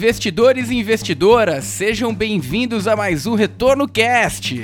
[0.00, 4.62] Investidores e investidoras, sejam bem-vindos a mais um Retorno Cast.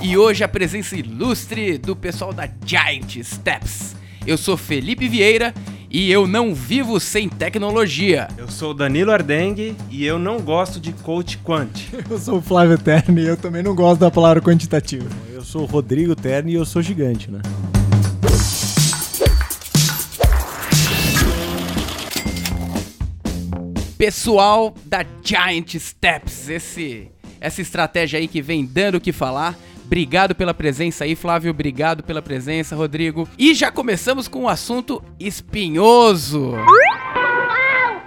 [0.00, 3.96] E hoje a presença ilustre do pessoal da Giant Steps.
[4.24, 5.52] Eu sou Felipe Vieira
[5.90, 8.28] e eu não vivo sem tecnologia.
[8.38, 11.72] Eu sou Danilo Ardengue e eu não gosto de coach quant.
[12.08, 15.08] Eu sou o Flávio Terni e eu também não gosto da palavra quantitativo.
[15.34, 17.40] Eu sou o Rodrigo Terni e eu sou gigante, né?
[24.02, 27.08] Pessoal da Giant Steps, esse
[27.40, 29.56] essa estratégia aí que vem dando o que falar.
[29.84, 31.52] Obrigado pela presença aí, Flávio.
[31.52, 33.28] Obrigado pela presença, Rodrigo.
[33.38, 36.52] E já começamos com um assunto espinhoso.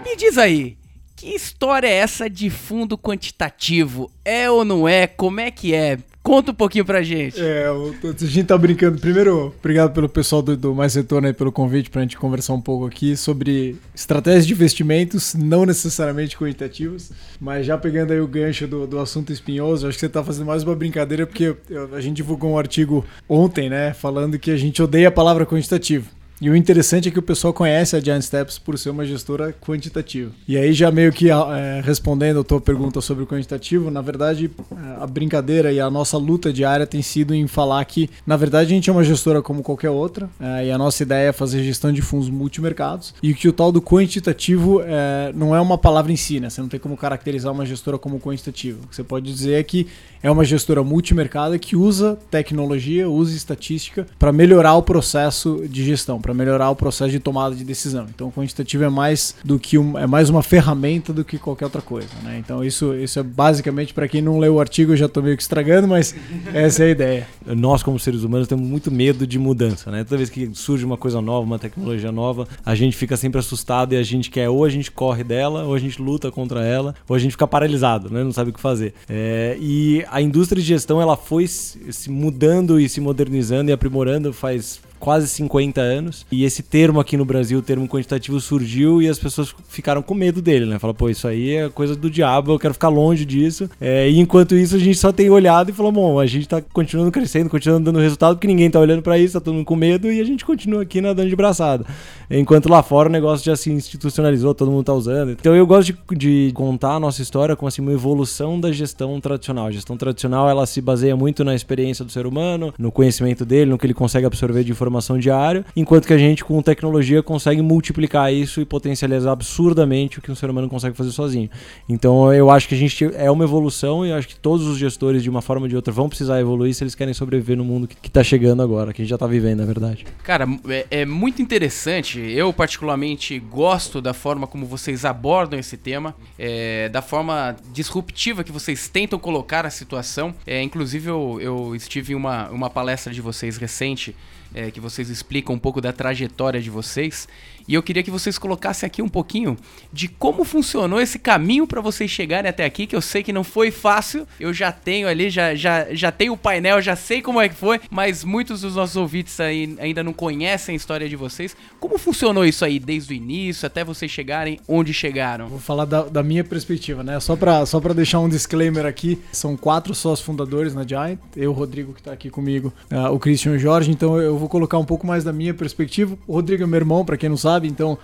[0.04, 0.78] Me diz aí,
[1.16, 4.12] que história é essa de fundo quantitativo?
[4.26, 5.08] É ou não é?
[5.08, 5.98] Como é que é?
[6.26, 7.40] Conta um pouquinho pra gente.
[7.40, 9.00] É, a gente tá brincando.
[9.00, 12.60] Primeiro, obrigado pelo pessoal do, do Mais Retorno aí pelo convite pra gente conversar um
[12.60, 18.66] pouco aqui sobre estratégias de investimentos, não necessariamente quantitativos, mas já pegando aí o gancho
[18.66, 21.56] do, do assunto espinhoso, acho que você tá fazendo mais uma brincadeira porque
[21.94, 26.10] a gente divulgou um artigo ontem, né, falando que a gente odeia a palavra quantitativo.
[26.42, 29.54] E o interessante é que o pessoal conhece a Giant Steps por ser uma gestora
[29.54, 30.32] quantitativa.
[30.48, 34.52] E aí, já meio que é, respondendo a tua pergunta sobre o quantitativo, na verdade,
[34.72, 38.72] é, a brincadeira e a nossa luta diária tem sido em falar que, na verdade,
[38.72, 41.64] a gente é uma gestora como qualquer outra, é, e a nossa ideia é fazer
[41.64, 46.12] gestão de fundos multimercados, e que o tal do quantitativo é, não é uma palavra
[46.12, 46.50] em si, né?
[46.50, 48.80] Você não tem como caracterizar uma gestora como quantitativa.
[48.84, 49.88] O que você pode dizer é que
[50.26, 56.20] é uma gestora multimercado que usa tecnologia, usa estatística para melhorar o processo de gestão
[56.20, 58.08] para melhorar o processo de tomada de decisão.
[58.14, 61.66] Então, o quantitativo é mais do que um, é mais uma ferramenta do que qualquer
[61.66, 62.10] outra coisa.
[62.24, 62.42] Né?
[62.44, 65.38] Então, isso, isso é basicamente para quem não leu o artigo, eu já estou meio
[65.38, 66.16] que estragando, mas
[66.54, 67.28] essa é a ideia.
[67.46, 69.92] Nós, como seres humanos, temos muito medo de mudança.
[69.92, 70.04] Né?
[70.04, 73.94] Toda vez que surge uma coisa nova, uma tecnologia nova, a gente fica sempre assustado
[73.94, 76.96] e a gente quer ou a gente corre dela, ou a gente luta contra ela,
[77.08, 78.24] ou a gente fica paralisado, né?
[78.24, 78.96] não sabe o que fazer.
[79.08, 84.32] É, e a indústria de gestão ela foi se mudando e se modernizando e aprimorando
[84.32, 86.26] faz quase 50 anos.
[86.32, 90.14] E esse termo aqui no Brasil, o termo quantitativo, surgiu e as pessoas ficaram com
[90.14, 90.80] medo dele, né?
[90.80, 93.70] Fala, pô, isso aí é coisa do diabo, eu quero ficar longe disso.
[93.80, 96.62] É, e enquanto isso, a gente só tem olhado e falou, bom, a gente tá
[96.62, 99.76] continuando crescendo, continuando dando resultado, porque ninguém tá olhando para isso, tá todo mundo com
[99.76, 101.86] medo e a gente continua aqui nadando de braçada.
[102.30, 105.32] Enquanto lá fora o negócio já se institucionalizou, todo mundo tá usando.
[105.32, 109.20] Então eu gosto de, de contar a nossa história com assim, uma evolução da gestão
[109.20, 109.68] tradicional.
[109.68, 113.72] A gestão tradicional ela se baseia muito na experiência do ser humano, no conhecimento dele,
[113.72, 117.62] no que ele consegue absorver de informação diária, enquanto que a gente com tecnologia consegue
[117.62, 121.50] multiplicar isso e potencializar absurdamente o que um ser humano consegue fazer sozinho.
[121.88, 125.24] Então eu acho que a gente é uma evolução e acho que todos os gestores
[125.24, 127.88] de uma forma ou de outra vão precisar evoluir se eles querem sobreviver no mundo
[127.88, 130.06] que, está chegando agora, que a gente já está vivendo, na verdade.
[130.24, 136.16] Cara, é, é muito interessante eu, particularmente, gosto da forma como vocês abordam esse tema,
[136.38, 140.34] é, da forma disruptiva que vocês tentam colocar a situação.
[140.46, 144.16] É, inclusive, eu, eu estive em uma, uma palestra de vocês recente
[144.54, 147.28] é, que vocês explicam um pouco da trajetória de vocês.
[147.68, 149.58] E eu queria que vocês colocassem aqui um pouquinho
[149.92, 153.44] de como funcionou esse caminho para vocês chegarem até aqui, que eu sei que não
[153.44, 154.28] foi fácil.
[154.40, 157.56] Eu já tenho ali, já, já, já tenho o painel, já sei como é que
[157.56, 161.56] foi, mas muitos dos nossos ouvintes aí ainda não conhecem a história de vocês.
[161.80, 165.48] Como funcionou isso aí desde o início até vocês chegarem onde chegaram?
[165.48, 167.20] Vou falar da, da minha perspectiva, né?
[167.20, 171.94] Só para só deixar um disclaimer aqui: são quatro sócios fundadores na Giant, eu, Rodrigo,
[171.94, 174.86] que tá aqui comigo, uh, o Christian e o Jorge, então eu vou colocar um
[174.86, 176.18] pouco mais da minha perspectiva.
[176.28, 177.68] O Rodrigo é meu irmão, para quem não sabe sabe?
[177.68, 177.98] Então,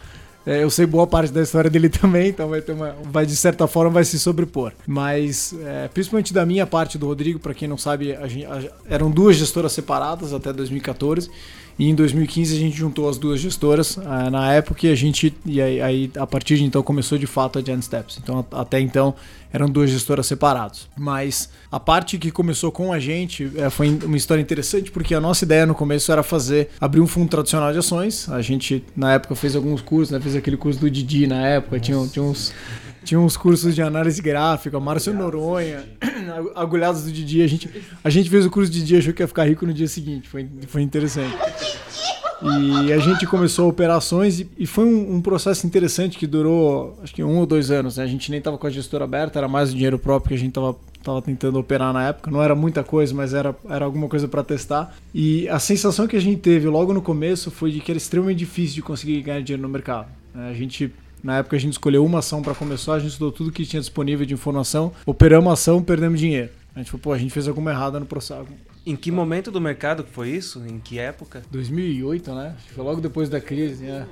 [0.46, 2.96] é, eu sei boa parte da história dele também, então vai ter uma.
[3.04, 4.72] Vai, de certa forma, vai se sobrepor.
[4.88, 8.64] Mas, é, principalmente da minha parte do Rodrigo, para quem não sabe, a gente, a,
[8.90, 11.30] eram duas gestoras separadas até 2014.
[11.82, 13.98] E em 2015 a gente juntou as duas gestoras.
[14.06, 15.34] Ah, na época a gente.
[15.44, 18.20] E aí, aí, a partir de então começou de fato a Giant Steps.
[18.22, 19.16] Então até então
[19.52, 20.88] eram duas gestoras separadas.
[20.96, 25.20] Mas a parte que começou com a gente é, foi uma história interessante porque a
[25.20, 28.30] nossa ideia no começo era fazer abrir um fundo tradicional de ações.
[28.30, 30.20] A gente na época fez alguns cursos, né?
[30.20, 32.54] fez aquele curso do Didi na época, tinha, tinha uns
[33.04, 35.84] tinha uns cursos de análise gráfica, Márcio Noronha,
[36.56, 37.42] agulhados do Didi.
[37.42, 37.70] A gente,
[38.04, 39.88] a gente fez o curso de Didi e achou que ia ficar rico no dia
[39.88, 40.30] seguinte.
[40.30, 41.36] Foi, foi interessante.
[42.44, 47.14] E a gente começou operações e, e foi um, um, processo interessante que durou acho
[47.14, 47.98] que um ou dois anos.
[47.98, 48.04] Né?
[48.04, 50.38] A gente nem estava com a gestora aberta, era mais o dinheiro próprio que a
[50.38, 52.32] gente estava tava tentando operar na época.
[52.32, 54.96] Não era muita coisa, mas era, era alguma coisa para testar.
[55.14, 58.40] E a sensação que a gente teve logo no começo foi de que era extremamente
[58.40, 60.08] difícil de conseguir ganhar dinheiro no mercado.
[60.34, 60.92] A gente
[61.24, 63.80] na época a gente escolheu uma ação para começar, a gente estudou tudo que tinha
[63.80, 66.50] disponível de informação, operamos a ação, perdemos dinheiro.
[66.76, 68.48] A gente falou, pô, a gente fez alguma errada no processo.
[68.86, 70.64] Em que momento do mercado foi isso?
[70.66, 71.44] Em que época?
[71.52, 72.56] 2008, né?
[72.74, 74.08] Foi logo depois da crise, né?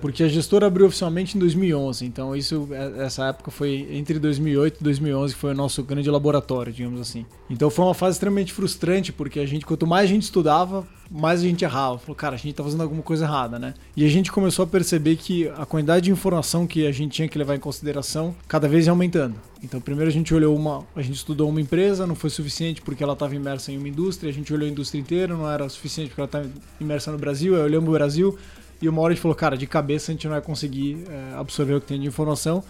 [0.00, 2.04] Porque a gestora abriu oficialmente em 2011.
[2.04, 6.10] Então isso, é, essa época foi entre 2008 e 2011 que foi o nosso grande
[6.10, 7.26] laboratório, digamos assim.
[7.50, 11.40] Então foi uma fase extremamente frustrante porque a gente, quanto mais a gente estudava, mais
[11.40, 11.98] a gente errava.
[11.98, 13.74] Falou, cara, a gente tá fazendo alguma coisa errada, né?
[13.96, 17.28] E a gente começou a perceber que a quantidade de informação que a gente tinha
[17.28, 19.34] que levar em consideração cada vez ia aumentando.
[19.62, 23.02] Então, primeiro a gente olhou uma, a gente estudou uma empresa, não foi suficiente porque
[23.02, 26.10] ela estava imersa em uma indústria, a gente olhou a indústria inteira, não era suficiente
[26.10, 26.48] porque ela estava
[26.80, 28.38] imersa no Brasil, aí olhamos o Brasil
[28.80, 31.34] e uma hora a gente falou, cara, de cabeça a gente não vai conseguir é,
[31.36, 32.62] absorver o que tem de informação.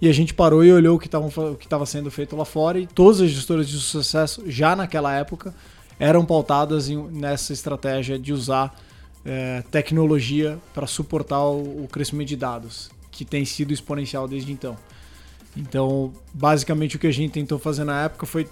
[0.00, 3.20] E a gente parou e olhou o que estava sendo feito lá fora e todas
[3.20, 5.54] as gestoras de sucesso já naquela época
[5.96, 8.76] eram pautadas em, nessa estratégia de usar
[9.24, 14.76] é, tecnologia para suportar o, o, crescimento de dados, que tem sido exponencial desde então.
[15.56, 18.48] Então, basicamente, o que a gente tentou fazer na época foi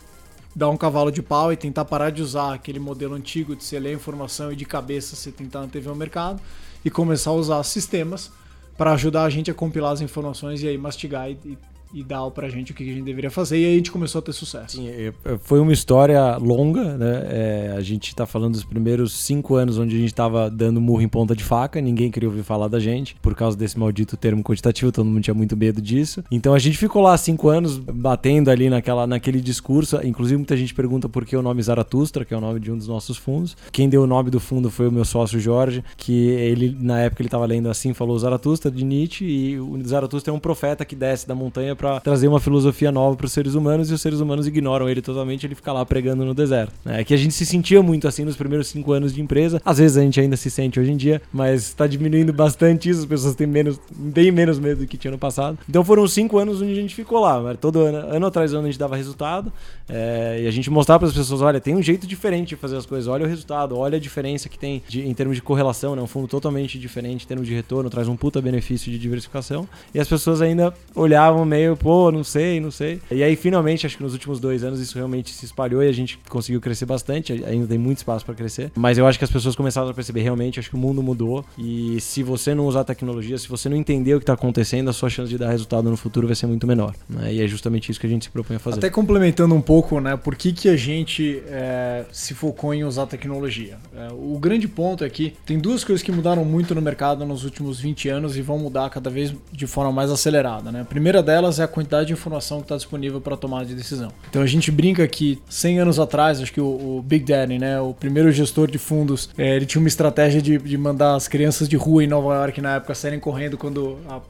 [0.54, 3.80] dar um cavalo de pau e tentar parar de usar aquele modelo antigo de você
[3.80, 6.40] ler informação e de cabeça você tentar antever o mercado
[6.84, 8.30] e começar a usar sistemas
[8.76, 11.58] para ajudar a gente a compilar as informações e aí mastigar e, e
[12.06, 14.22] dar pra gente o que a gente deveria fazer, e aí a gente começou a
[14.22, 14.76] ter sucesso.
[14.76, 17.26] Sim, é, é, foi uma história longa, né?
[17.30, 21.02] É, a gente tá falando dos primeiros cinco anos onde a gente tava dando murro
[21.02, 24.42] em ponta de faca, ninguém queria ouvir falar da gente, por causa desse maldito termo
[24.42, 26.22] quantitativo, todo mundo tinha muito medo disso.
[26.30, 30.74] Então a gente ficou lá cinco anos batendo ali naquela, naquele discurso, inclusive muita gente
[30.74, 33.56] pergunta por que o nome Zaratustra, que é o nome de um dos nossos fundos.
[33.72, 37.22] Quem deu o nome do fundo foi o meu sócio Jorge, que ele, na época,
[37.22, 40.94] ele tava lendo assim, falou Zaratustra de Nietzsche, e o Zaratustra é um profeta que
[40.94, 44.20] desce da montanha para trazer uma filosofia nova para os seres humanos e os seres
[44.20, 46.74] humanos ignoram ele totalmente, ele fica lá pregando no deserto.
[46.84, 49.78] É que a gente se sentia muito assim nos primeiros cinco anos de empresa, às
[49.78, 53.06] vezes a gente ainda se sente hoje em dia, mas está diminuindo bastante isso, as
[53.06, 55.58] pessoas têm menos, bem menos medo do que tinha no passado.
[55.66, 58.70] Então foram cinco anos onde a gente ficou lá, todo ano, ano atrás ano a
[58.70, 59.50] gente dava resultado
[59.88, 62.76] é, e a gente mostrava para as pessoas, olha, tem um jeito diferente de fazer
[62.76, 65.96] as coisas, olha o resultado, olha a diferença que tem de, em termos de correlação,
[65.96, 66.02] né?
[66.02, 69.98] um fundo totalmente diferente em termos de retorno, traz um puta benefício de diversificação e
[69.98, 73.00] as pessoas ainda olhavam meio, pô, não sei, não sei.
[73.10, 75.92] E aí, finalmente, acho que nos últimos dois anos isso realmente se espalhou e a
[75.92, 77.32] gente conseguiu crescer bastante.
[77.44, 78.70] Ainda tem muito espaço para crescer.
[78.74, 81.44] Mas eu acho que as pessoas começaram a perceber realmente, acho que o mundo mudou.
[81.58, 84.92] E se você não usar tecnologia, se você não entender o que está acontecendo, a
[84.92, 86.94] sua chance de dar resultado no futuro vai ser muito menor.
[87.08, 87.34] Né?
[87.34, 88.78] E é justamente isso que a gente se propõe a fazer.
[88.78, 90.16] Até complementando um pouco, né?
[90.16, 93.78] Por que, que a gente é, se focou em usar tecnologia?
[93.94, 97.44] É, o grande ponto é que tem duas coisas que mudaram muito no mercado nos
[97.44, 100.72] últimos 20 anos e vão mudar cada vez de forma mais acelerada.
[100.72, 100.80] Né?
[100.80, 104.12] A primeira delas é a quantidade de informação que está disponível para tomada de decisão.
[104.28, 107.80] Então a gente brinca que 100 anos atrás, acho que o, o Big Daddy, né,
[107.80, 111.68] o primeiro gestor de fundos, é, ele tinha uma estratégia de, de, mandar as crianças
[111.68, 114.20] de rua em Nova York na época saírem correndo quando a,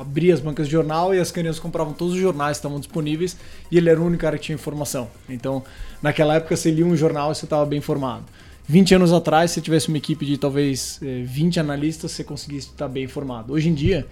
[0.00, 3.36] abria as bancas de jornal e as crianças compravam todos os jornais que estavam disponíveis
[3.70, 5.08] e ele era o único cara que tinha informação.
[5.28, 5.62] Então
[6.02, 8.24] naquela época você lia um jornal e você estava bem informado.
[8.70, 12.86] 20 anos atrás, se tivesse uma equipe de talvez 20 é, analistas, você conseguisse estar
[12.86, 13.52] bem informado.
[13.52, 14.06] Hoje em dia,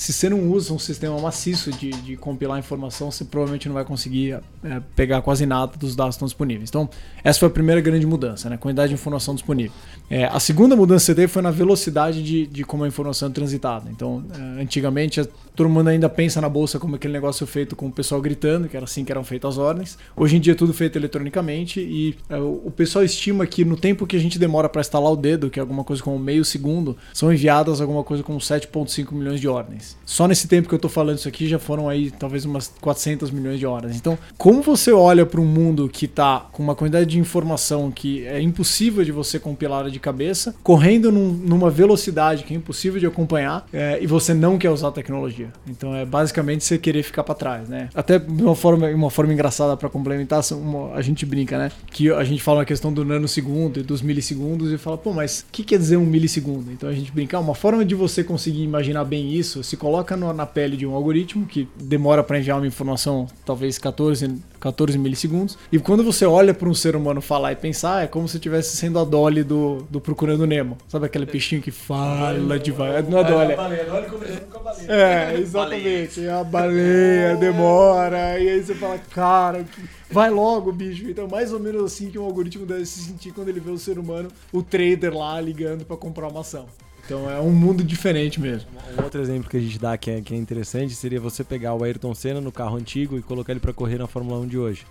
[0.00, 3.84] se você não usa um sistema maciço de, de compilar informação, você provavelmente não vai
[3.84, 6.70] conseguir é, pegar quase nada dos dados que estão disponíveis.
[6.70, 6.88] Então,
[7.22, 8.56] essa foi a primeira grande mudança, né?
[8.56, 9.72] Quantidade de informação disponível.
[10.08, 13.28] É, a segunda mudança que você teve foi na velocidade de, de como a informação
[13.28, 13.90] é transitada.
[13.90, 15.22] Então, é, antigamente,
[15.54, 18.76] todo mundo ainda pensa na bolsa como aquele negócio feito com o pessoal gritando, que
[18.78, 19.98] era assim que eram feitas as ordens.
[20.16, 24.06] Hoje em dia, é tudo feito eletronicamente e é, o pessoal estima que no tempo
[24.06, 26.96] que a gente demora para instalar o dedo, que é alguma coisa como meio segundo,
[27.12, 29.89] são enviadas alguma coisa como 7,5 milhões de ordens.
[30.04, 33.30] Só nesse tempo que eu tô falando isso aqui já foram aí talvez umas 400
[33.30, 33.96] milhões de horas.
[33.96, 38.26] Então, como você olha para um mundo que tá com uma quantidade de informação que
[38.26, 43.06] é impossível de você compilar de cabeça, correndo num, numa velocidade que é impossível de
[43.06, 45.52] acompanhar, é, e você não quer usar tecnologia.
[45.68, 47.88] Então, é basicamente você querer ficar para trás, né?
[47.94, 51.70] Até de uma forma, uma forma engraçada para complementar, uma, a gente brinca, né?
[51.90, 55.40] Que a gente fala a questão do nanosegundo e dos milissegundos e fala, pô, mas
[55.48, 56.70] o que quer dizer um milissegundo?
[56.72, 60.14] Então a gente brinca, ah, uma forma de você conseguir imaginar bem isso, se coloca
[60.14, 64.98] no, na pele de um algoritmo que demora para enviar uma informação talvez 14, 14
[64.98, 65.56] milissegundos.
[65.72, 68.76] E quando você olha para um ser humano falar e pensar, é como se estivesse
[68.76, 70.76] sendo a Dolly do, do Procurando Nemo.
[70.86, 73.02] Sabe aquele peixinho que fala devagar?
[73.04, 73.54] Não é Dolly.
[74.86, 76.28] É, exatamente.
[76.28, 78.38] A baleia demora.
[78.38, 79.64] E aí você fala, cara,
[80.10, 81.08] vai logo, bicho.
[81.08, 83.78] Então, mais ou menos assim que um algoritmo deve se sentir quando ele vê o
[83.78, 86.66] ser humano, o trader lá ligando para comprar uma ação.
[87.10, 88.70] Então é um mundo diferente mesmo.
[88.96, 91.74] Um outro exemplo que a gente dá que é, que é interessante seria você pegar
[91.74, 94.56] o Ayrton Senna no carro antigo e colocar ele para correr na Fórmula 1 de
[94.56, 94.86] hoje.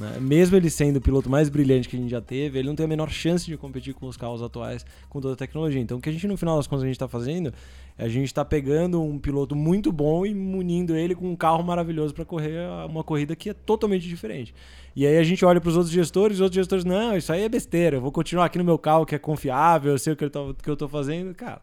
[0.00, 0.16] Né?
[0.18, 2.86] Mesmo ele sendo o piloto mais brilhante que a gente já teve, ele não tem
[2.86, 5.78] a menor chance de competir com os carros atuais com toda a tecnologia.
[5.78, 7.52] Então o que a gente no final das contas a gente está fazendo
[7.98, 11.62] é a gente está pegando um piloto muito bom e munindo ele com um carro
[11.62, 14.54] maravilhoso para correr uma corrida que é totalmente diferente.
[14.96, 17.42] E aí a gente olha para os outros gestores, os outros gestores, não, isso aí
[17.42, 20.16] é besteira, eu vou continuar aqui no meu carro que é confiável, eu sei o
[20.16, 21.34] que eu tô fazendo.
[21.34, 21.60] Cara,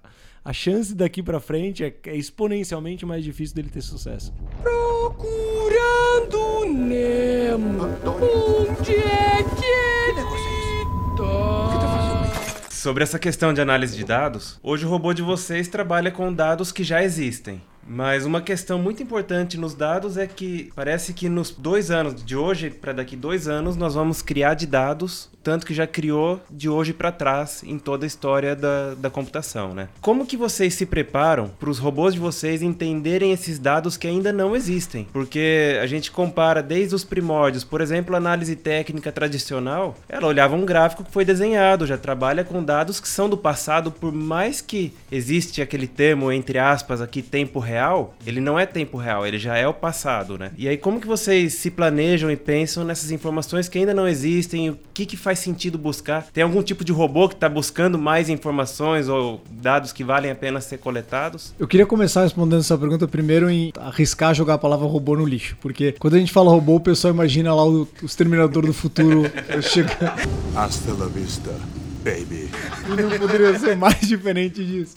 [0.48, 4.34] a chance daqui para frente é, é, exponencialmente mais difícil dele ter sucesso.
[4.64, 6.38] Procurando
[6.74, 7.84] Nemo.
[8.06, 10.22] Onde é que ele
[11.18, 12.70] tá?
[12.70, 16.72] Sobre essa questão de análise de dados, hoje o robô de vocês trabalha com dados
[16.72, 17.62] que já existem.
[17.88, 22.36] Mas uma questão muito importante nos dados é que parece que nos dois anos, de
[22.36, 26.68] hoje para daqui dois anos, nós vamos criar de dados, tanto que já criou de
[26.68, 29.88] hoje para trás em toda a história da, da computação, né?
[30.02, 34.34] Como que vocês se preparam para os robôs de vocês entenderem esses dados que ainda
[34.34, 35.08] não existem?
[35.14, 40.56] Porque a gente compara desde os primórdios, por exemplo, a análise técnica tradicional, ela olhava
[40.56, 44.60] um gráfico que foi desenhado, já trabalha com dados que são do passado, por mais
[44.60, 49.26] que existe aquele termo entre aspas aqui tempo real real, ele não é tempo real,
[49.26, 50.52] ele já é o passado, né?
[50.58, 54.72] E aí como que vocês se planejam e pensam nessas informações que ainda não existem?
[54.72, 56.24] O que que faz sentido buscar?
[56.34, 60.36] Tem algum tipo de robô que está buscando mais informações ou dados que valem a
[60.36, 61.54] pena ser coletados?
[61.60, 65.56] Eu queria começar respondendo essa pergunta primeiro em arriscar jogar a palavra robô no lixo,
[65.62, 69.24] porque quando a gente fala robô, o pessoal imagina lá o, o Exterminador do Futuro
[69.62, 70.12] chegando.
[70.56, 71.52] Hasta la vista
[72.08, 72.50] baby.
[72.86, 74.96] E não poderia ser mais diferente disso.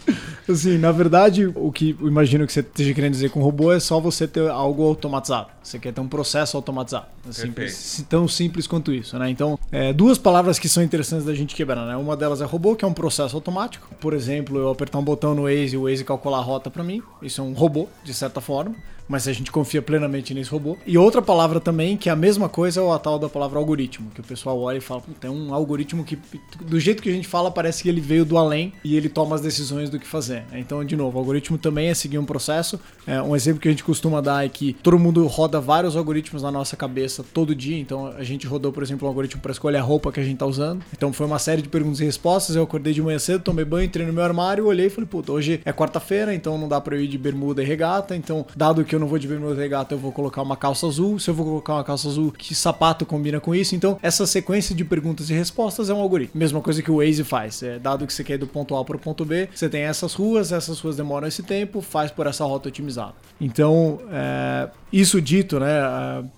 [0.49, 3.81] Assim, na verdade, o que eu imagino que você esteja querendo dizer com robô é
[3.81, 5.49] só você ter algo automatizado.
[5.63, 7.07] Você quer ter um processo automatizado.
[7.31, 9.29] Simples, tão simples quanto isso, né?
[9.31, 11.97] Então, é, duas palavras que são interessantes da gente quebrar, né?
[11.97, 13.89] Uma delas é robô, que é um processo automático.
[14.01, 16.83] Por exemplo, eu apertar um botão no Waze e o Waze calcular a rota para
[16.83, 17.03] mim.
[17.23, 18.75] Isso é um robô, de certa forma
[19.11, 20.79] mas a gente confia plenamente nesse robô.
[20.87, 24.09] E outra palavra também, que é a mesma coisa, é a tal da palavra algoritmo,
[24.15, 26.17] que o pessoal olha e fala, tem um algoritmo que,
[26.61, 29.35] do jeito que a gente fala, parece que ele veio do além e ele toma
[29.35, 30.45] as decisões do que fazer.
[30.53, 32.79] Então, de novo, algoritmo também é seguir um processo.
[33.05, 36.45] É, um exemplo que a gente costuma dar é que todo mundo roda vários algoritmos
[36.45, 37.77] na nossa cabeça todo dia.
[37.77, 40.39] Então, a gente rodou, por exemplo, um algoritmo para escolher a roupa que a gente
[40.39, 40.85] tá usando.
[40.97, 42.55] Então, foi uma série de perguntas e respostas.
[42.55, 45.33] Eu acordei de manhã cedo, tomei banho, entrei no meu armário, olhei e falei, puta,
[45.33, 48.15] hoje é quarta-feira, então não dá para eu ir de bermuda e regata.
[48.15, 51.19] Então, dado que eu não vou de e regata, eu vou colocar uma calça azul.
[51.19, 53.75] Se eu vou colocar uma calça azul, que sapato combina com isso?
[53.75, 56.39] Então, essa sequência de perguntas e respostas é um algoritmo.
[56.39, 57.63] Mesma coisa que o Waze faz.
[57.63, 59.83] É, dado que você quer ir do ponto A para o ponto B, você tem
[59.83, 63.15] essas ruas, essas ruas demoram esse tempo, faz por essa rota otimizada.
[63.41, 65.81] Então, é, isso dito, né,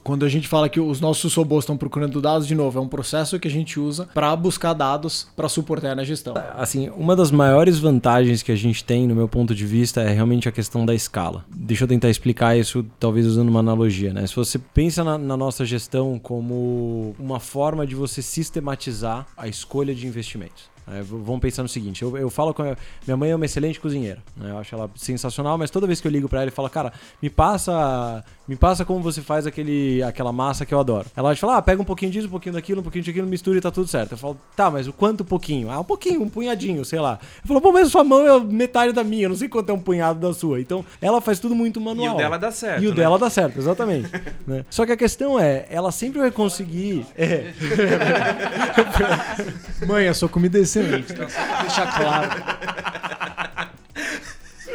[0.04, 2.88] quando a gente fala que os nossos robôs estão procurando dados, de novo, é um
[2.88, 6.34] processo que a gente usa para buscar dados para suportar na gestão.
[6.54, 10.12] Assim, uma das maiores vantagens que a gente tem, no meu ponto de vista, é
[10.12, 11.44] realmente a questão da escala.
[11.48, 14.26] Deixa eu tentar explicar isso, talvez usando uma analogia, né?
[14.26, 19.94] Se você pensa na, na nossa gestão como uma forma de você sistematizar a escolha
[19.94, 20.71] de investimentos.
[20.86, 23.78] É, vamos pensar no seguinte: eu, eu falo com a minha mãe é uma excelente
[23.78, 24.50] cozinheira, né?
[24.50, 26.92] eu acho ela sensacional, mas toda vez que eu ligo para ela e falo, cara,
[27.20, 31.06] me passa, me passa como você faz aquele, aquela massa que eu adoro.
[31.16, 33.58] Ela vai falar, ah, pega um pouquinho disso, um pouquinho daquilo, um pouquinho daquilo, mistura
[33.58, 34.12] e tá tudo certo.
[34.12, 35.70] Eu falo, tá, mas o quanto pouquinho?
[35.70, 37.18] Ah, um pouquinho, um punhadinho, sei lá.
[37.42, 39.72] Eu falo, pô, mas sua mão é metade da minha, eu não sei quanto é
[39.72, 40.60] um punhado da sua.
[40.60, 42.12] Então, ela faz tudo muito manual.
[42.12, 42.82] E o dela dá certo.
[42.82, 42.96] E o né?
[42.96, 44.10] dela dá certo, exatamente.
[44.46, 44.64] né?
[44.68, 47.06] Só que a questão é, ela sempre vai conseguir.
[47.16, 47.52] É.
[49.86, 51.14] mãe, a sua comida é excelente.
[51.14, 52.30] Deixar claro.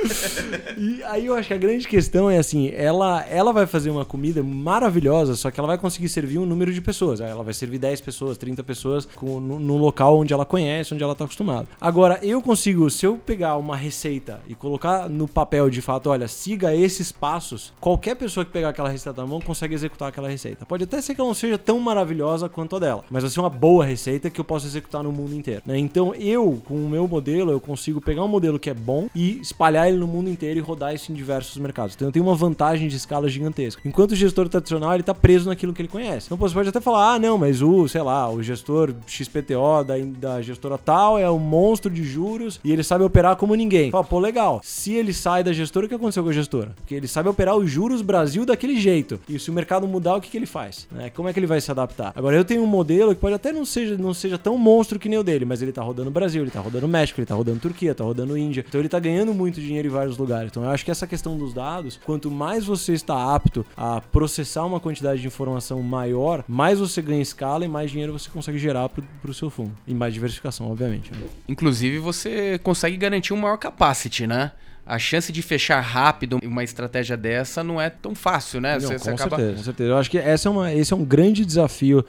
[0.78, 4.06] e aí eu acho que a grande questão é assim, ela, ela vai fazer uma
[4.06, 7.20] comida maravilhosa, só que ela vai conseguir servir um número de pessoas.
[7.20, 11.04] Ela vai servir 10 pessoas, 30 pessoas com, no, no local onde ela conhece, onde
[11.04, 11.68] ela está acostumada.
[11.80, 16.28] Agora, eu consigo, se eu pegar uma receita e colocar no papel de fato, olha,
[16.28, 20.66] siga esses passos, qualquer pessoa que pegar aquela receita na mão consegue executar aquela receita.
[20.66, 23.40] Pode até ser que ela não seja tão maravilhosa quanto a dela, mas vai ser
[23.40, 25.62] uma boa receita que eu posso executar no mundo inteiro.
[25.66, 25.78] Né?
[25.78, 29.40] Então, eu, com o meu modelo, eu consigo pegar um modelo que é bom e
[29.40, 31.96] espalhar ele no mundo inteiro e rodar isso em diversos mercados.
[31.96, 33.82] Então tenho uma vantagem de escala gigantesca.
[33.86, 36.28] Enquanto o gestor tradicional, ele tá preso naquilo que ele conhece.
[36.28, 39.96] Então você pode até falar, ah, não, mas o, sei lá, o gestor XPTO da,
[40.20, 43.92] da gestora tal é um monstro de juros e ele sabe operar como ninguém.
[43.92, 44.62] Fala, pô, legal.
[44.64, 46.72] Se ele sai da gestora, o que aconteceu com a gestora?
[46.76, 49.20] Porque ele sabe operar os juros Brasil daquele jeito.
[49.28, 50.88] E se o mercado mudar, o que, que ele faz?
[50.92, 51.10] Né?
[51.10, 52.12] Como é que ele vai se adaptar?
[52.16, 55.10] Agora, eu tenho um modelo que pode até não seja, não seja tão monstro que
[55.10, 57.60] nem o dele, mas ele tá rodando Brasil, ele tá rodando México, ele tá rodando
[57.60, 58.66] Turquia, tá rodando Índia.
[58.68, 60.52] Então ele tá ganhando muito dinheiro em vários lugares.
[60.52, 64.66] Então eu acho que essa questão dos dados, quanto mais você está apto a processar
[64.66, 68.90] uma quantidade de informação maior, mais você ganha escala e mais dinheiro você consegue gerar
[68.90, 69.72] para o seu fundo.
[69.88, 71.12] E mais diversificação, obviamente.
[71.12, 71.20] Né?
[71.48, 74.52] Inclusive, você consegue garantir um maior capacity, né?
[74.88, 78.76] a chance de fechar rápido uma estratégia dessa não é tão fácil, né?
[78.76, 79.36] Não, você, com, você acaba...
[79.36, 79.90] certeza, com certeza.
[79.90, 82.06] Eu acho que essa é uma, esse é um grande desafio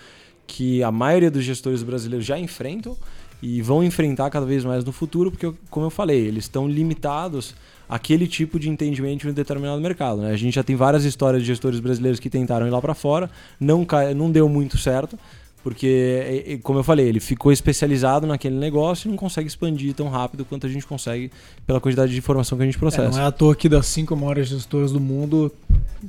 [0.46, 2.96] que a maioria dos gestores brasileiros já enfrentam
[3.42, 7.54] e vão enfrentar cada vez mais no futuro, porque, como eu falei, eles estão limitados
[7.88, 10.22] àquele tipo de entendimento em um determinado mercado.
[10.22, 10.32] Né?
[10.32, 13.30] A gente já tem várias histórias de gestores brasileiros que tentaram ir lá para fora,
[13.58, 15.18] não, não deu muito certo
[15.62, 20.44] Porque, como eu falei, ele ficou especializado naquele negócio e não consegue expandir tão rápido
[20.44, 21.30] quanto a gente consegue
[21.66, 23.08] pela quantidade de informação que a gente processa.
[23.08, 25.52] É, não é à toa que das cinco maiores gestoras do mundo,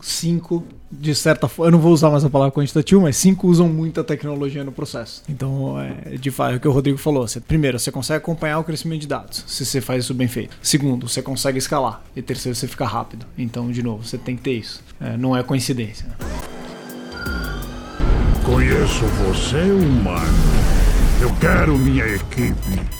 [0.01, 3.67] cinco, de certa forma, eu não vou usar mais a palavra quantitativo, mas cinco usam
[3.67, 5.23] muita tecnologia no processo.
[5.29, 7.27] Então, é, de fato, é o que o Rodrigo falou.
[7.27, 10.57] Você, primeiro, você consegue acompanhar o crescimento de dados, se você faz isso bem feito.
[10.61, 12.01] Segundo, você consegue escalar.
[12.15, 13.25] E terceiro, você fica rápido.
[13.37, 14.83] Então, de novo, você tem que ter isso.
[14.99, 16.05] É, não é coincidência.
[18.45, 20.37] Conheço você, humano.
[21.21, 22.99] Eu quero minha equipe.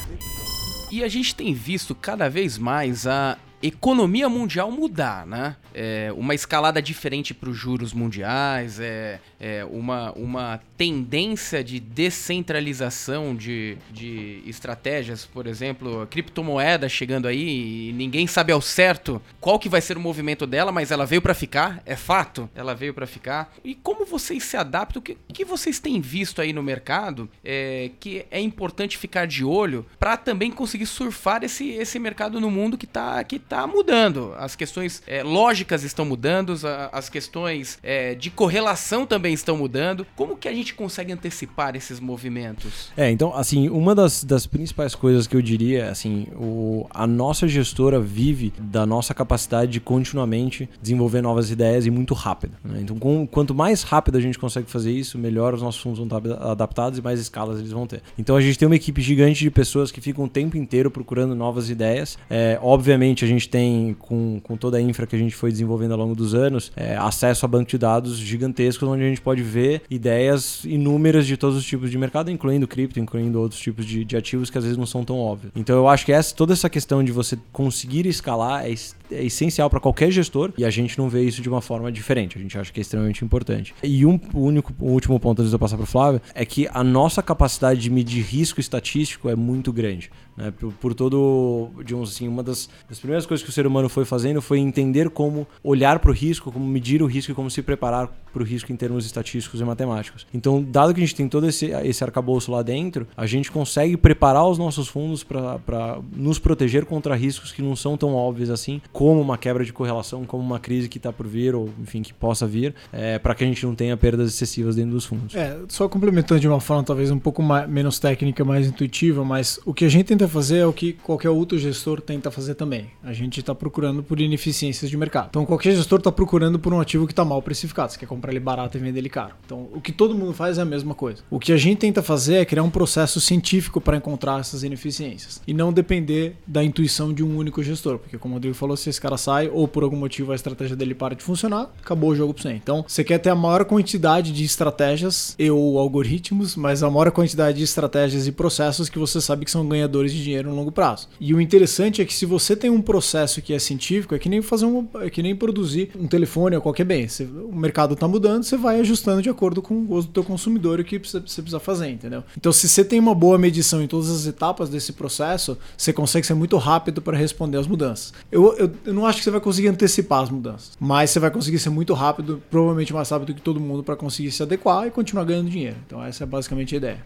[0.92, 5.56] E a gente tem visto cada vez mais a economia mundial mudar, né?
[5.74, 13.36] É uma escalada diferente para os juros mundiais, é, é uma, uma tendência de descentralização
[13.36, 19.70] de, de estratégias, por exemplo, criptomoeda chegando aí e ninguém sabe ao certo qual que
[19.70, 23.06] vai ser o movimento dela, mas ela veio para ficar, é fato, ela veio para
[23.06, 23.54] ficar.
[23.64, 25.00] E como vocês se adaptam?
[25.00, 29.44] O que, que vocês têm visto aí no mercado é, que é importante ficar de
[29.44, 34.34] olho para também conseguir surfar esse, esse mercado no mundo que está que tá mudando?
[34.38, 36.54] As questões é, lógicas estão mudando,
[36.92, 40.06] as questões é, de correlação também estão mudando.
[40.16, 42.92] Como que a gente consegue antecipar esses movimentos?
[42.96, 47.48] É, então, assim, uma das, das principais coisas que eu diria, assim, o, a nossa
[47.48, 52.54] gestora vive da nossa capacidade de continuamente desenvolver novas ideias e muito rápido.
[52.64, 52.82] Né?
[52.82, 56.06] Então, com, quanto mais rápido a gente consegue fazer isso, melhor os nossos fundos vão
[56.06, 58.04] estar adaptados e mais escalas eles vão ter.
[58.18, 61.34] Então, a gente tem uma equipe gigante de pessoas que ficam o tempo inteiro procurando
[61.34, 62.18] novas ideias.
[62.30, 65.92] É, obviamente, a gente tem, com, com toda a infra que a gente foi desenvolvendo
[65.92, 69.42] ao longo dos anos, é, acesso a banco de dados gigantescos onde a gente pode
[69.42, 74.04] ver ideias inúmeras de todos os tipos de mercado, incluindo cripto, incluindo outros tipos de,
[74.04, 75.52] de ativos que às vezes não são tão óbvios.
[75.56, 78.74] Então eu acho que essa, toda essa questão de você conseguir escalar é,
[79.12, 82.38] é essencial para qualquer gestor e a gente não vê isso de uma forma diferente.
[82.38, 83.74] A gente acha que é extremamente importante.
[83.84, 86.84] E um único, último ponto antes de eu passar para o Flávio é que a
[86.84, 90.12] nossa capacidade de medir risco estatístico é muito grande.
[90.36, 90.52] Né?
[90.52, 94.06] Por, por, todo, digamos assim, uma das, das primeiras coisas que o ser humano foi
[94.06, 97.62] fazendo foi entender como olhar para o risco, como medir o risco e como se
[97.62, 100.26] preparar para o risco em termos estatísticos e matemáticos.
[100.34, 103.98] Então, dado que a gente tem todo esse, esse arcabouço lá dentro, a gente consegue
[103.98, 108.82] preparar os nossos fundos para nos proteger contra riscos que não são tão óbvios assim,
[108.94, 112.14] como uma quebra de correlação, como uma crise que está por vir, ou enfim, que
[112.14, 115.36] possa vir, é, para que a gente não tenha perdas excessivas dentro dos fundos.
[115.36, 119.60] É, só complementando de uma forma talvez um pouco mais, menos técnica, mais intuitiva, mas
[119.66, 122.88] o que a gente tenta fazer é o que qualquer outro gestor tenta fazer também.
[123.04, 125.28] A gente está procurando por ineficiências de mercado.
[125.30, 127.92] Então, qualquer gestor está procurando por um ativo que está mal precificado.
[127.92, 129.34] Você quer comprar ele barato e vender ele caro.
[129.46, 131.24] Então, o que todo mundo faz é a mesma coisa.
[131.30, 135.42] O que a gente tenta fazer é criar um processo científico para encontrar essas ineficiências
[135.48, 137.98] e não depender da intuição de um único gestor.
[137.98, 140.76] Porque, como o Rodrigo falou, se esse cara sai ou por algum motivo a estratégia
[140.76, 142.54] dele para de funcionar, acabou o jogo para você.
[142.54, 147.12] Então, você quer ter a maior quantidade de estratégias e ou algoritmos, mas a maior
[147.12, 150.72] quantidade de estratégias e processos que você sabe que são ganhadores de dinheiro no longo
[150.72, 151.08] prazo.
[151.20, 154.30] E o interessante é que se você tem um processo que é científico, é que
[154.30, 157.08] nem fazer um, é que nem produzir um telefone ou qualquer bem.
[157.08, 160.24] Você, o mercado está mudando, você vai ajustando de acordo com o gosto do teu
[160.24, 162.24] consumidor e o que você precisa fazer, entendeu?
[162.38, 166.26] Então, se você tem uma boa medição em todas as etapas desse processo, você consegue
[166.26, 168.14] ser muito rápido para responder às mudanças.
[168.32, 171.32] Eu, eu, eu, não acho que você vai conseguir antecipar as mudanças, mas você vai
[171.32, 174.92] conseguir ser muito rápido, provavelmente mais rápido que todo mundo, para conseguir se adequar e
[174.92, 175.78] continuar ganhando dinheiro.
[175.86, 177.04] Então, essa é basicamente a ideia.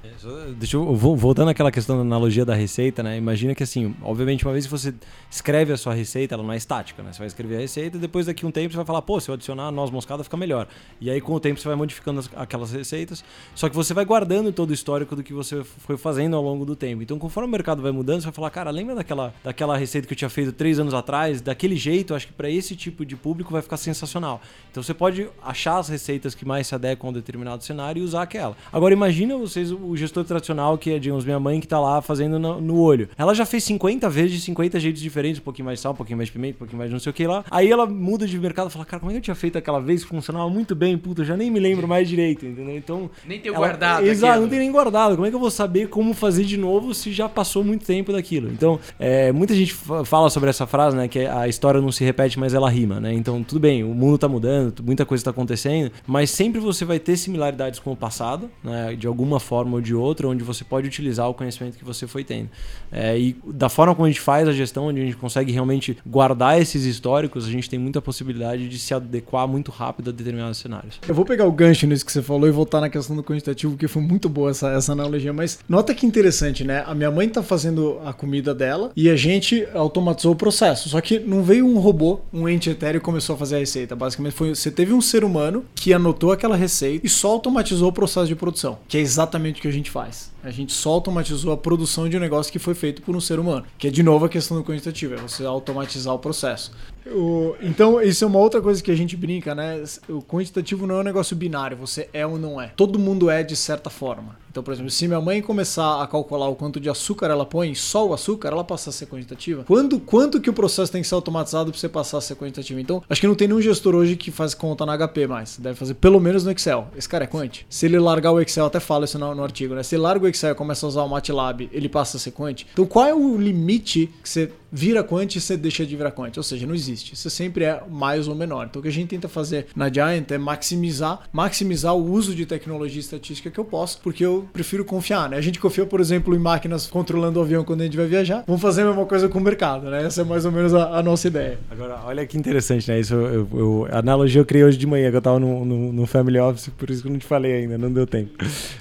[0.57, 3.17] Deixa eu, voltando àquela questão da analogia da receita, né?
[3.17, 4.93] Imagina que assim, obviamente, uma vez que você
[5.31, 7.11] escreve a sua receita, ela não é estática, né?
[7.11, 9.29] Você vai escrever a receita e depois daqui um tempo você vai falar, pô, se
[9.29, 10.67] eu adicionar noz moscada fica melhor.
[10.99, 13.23] E aí com o tempo você vai modificando as, aquelas receitas,
[13.55, 16.65] só que você vai guardando todo o histórico do que você foi fazendo ao longo
[16.65, 17.01] do tempo.
[17.01, 20.13] Então conforme o mercado vai mudando, você vai falar, cara, lembra daquela, daquela receita que
[20.13, 21.41] eu tinha feito três anos atrás?
[21.41, 24.41] Daquele jeito, acho que para esse tipo de público vai ficar sensacional.
[24.69, 28.03] Então você pode achar as receitas que mais se adequam a um determinado cenário e
[28.03, 28.55] usar aquela.
[28.71, 32.37] Agora imagina vocês o gestor tradicional que é, digamos, minha mãe que tá lá fazendo
[32.39, 33.09] no, no olho.
[33.17, 36.17] Ela já fez 50 vezes de 50 jeitos diferentes, um pouquinho mais sal, um pouquinho
[36.17, 37.43] mais pimenta, um pouquinho mais não sei o que lá.
[37.49, 39.79] Aí ela muda de mercado e fala, cara, como é que eu tinha feito aquela
[39.79, 42.77] vez que funcionava muito bem, puta, eu já nem me lembro mais direito, entendeu?
[42.77, 43.09] Então.
[43.25, 44.05] Nem tem guardado.
[44.05, 45.15] Exato, não tem nem guardado.
[45.15, 48.11] Como é que eu vou saber como fazer de novo se já passou muito tempo
[48.11, 48.49] daquilo?
[48.49, 51.07] Então, é, muita gente fala sobre essa frase, né?
[51.07, 53.13] Que a história não se repete, mas ela rima, né?
[53.13, 56.99] Então, tudo bem, o mundo tá mudando, muita coisa tá acontecendo, mas sempre você vai
[56.99, 58.95] ter similaridades com o passado, né?
[58.95, 62.23] De alguma forma ou de outra, onde você pode utilizar o conhecimento que você foi
[62.23, 62.49] tendo.
[62.91, 65.97] É, e da forma como a gente faz a gestão, onde a gente consegue realmente
[66.05, 70.57] guardar esses históricos, a gente tem muita possibilidade de se adequar muito rápido a determinados
[70.57, 70.99] cenários.
[71.07, 73.75] Eu vou pegar o gancho nisso que você falou e voltar na questão do quantitativo,
[73.75, 75.33] que foi muito boa essa, essa analogia.
[75.33, 76.83] Mas nota que interessante, né?
[76.85, 80.89] A minha mãe tá fazendo a comida dela e a gente automatizou o processo.
[80.89, 83.95] Só que não veio um robô, um ente etéreo e começou a fazer a receita.
[83.95, 87.93] Basicamente, foi, você teve um ser humano que anotou aquela receita e só automatizou o
[87.93, 90.32] processo de produção, que é exatamente o que a gente faz.
[90.43, 93.39] A gente só automatizou a produção de um negócio que foi feito por um ser
[93.39, 93.65] humano.
[93.77, 96.73] Que é de novo a questão do quantitativo, é você automatizar o processo.
[97.11, 99.83] O- então, isso é uma outra coisa que a gente brinca, né?
[100.07, 102.67] O quantitativo não é um negócio binário, você é ou não é.
[102.75, 104.41] Todo mundo é de certa forma.
[104.49, 107.73] Então, por exemplo, se minha mãe começar a calcular o quanto de açúcar ela põe,
[107.73, 109.63] só o açúcar, ela passa a ser quantitativa.
[109.63, 112.79] Quando, quanto que o processo tem que ser automatizado para você passar a ser quantitativo?
[112.79, 115.57] Então, acho que não tem nenhum gestor hoje que faz conta na HP mais.
[115.57, 116.87] Deve fazer pelo menos no Excel.
[116.95, 117.61] Esse cara é quant.
[117.67, 119.81] Se ele largar o Excel, até fala isso no, no artigo, né?
[119.81, 122.29] Se ele larga o Excel e começa a usar o MATLAB, ele passa a ser
[122.31, 122.63] quant.
[122.73, 126.35] Então, qual é o limite que você vira quant e você deixa de virar quant?
[126.35, 127.15] Ou seja, não existe.
[127.15, 128.65] Você sempre é mais ou menor.
[128.65, 132.45] Então, o que a gente tenta fazer na Giant é maximizar, maximizar o uso de
[132.45, 135.37] tecnologia estatística que eu posso, porque eu prefiro confiar, né?
[135.37, 138.43] A gente confia, por exemplo, em máquinas controlando o avião quando a gente vai viajar.
[138.47, 140.03] Vamos fazer a mesma coisa com o mercado, né?
[140.05, 141.59] Essa é mais ou menos a, a nossa ideia.
[141.69, 142.99] Agora, olha que interessante, né?
[142.99, 145.93] Isso, eu, eu- a analogia eu criei hoje de manhã, que eu tava no, no,
[145.93, 148.31] no Family Office, por isso que eu não te falei ainda, não deu tempo.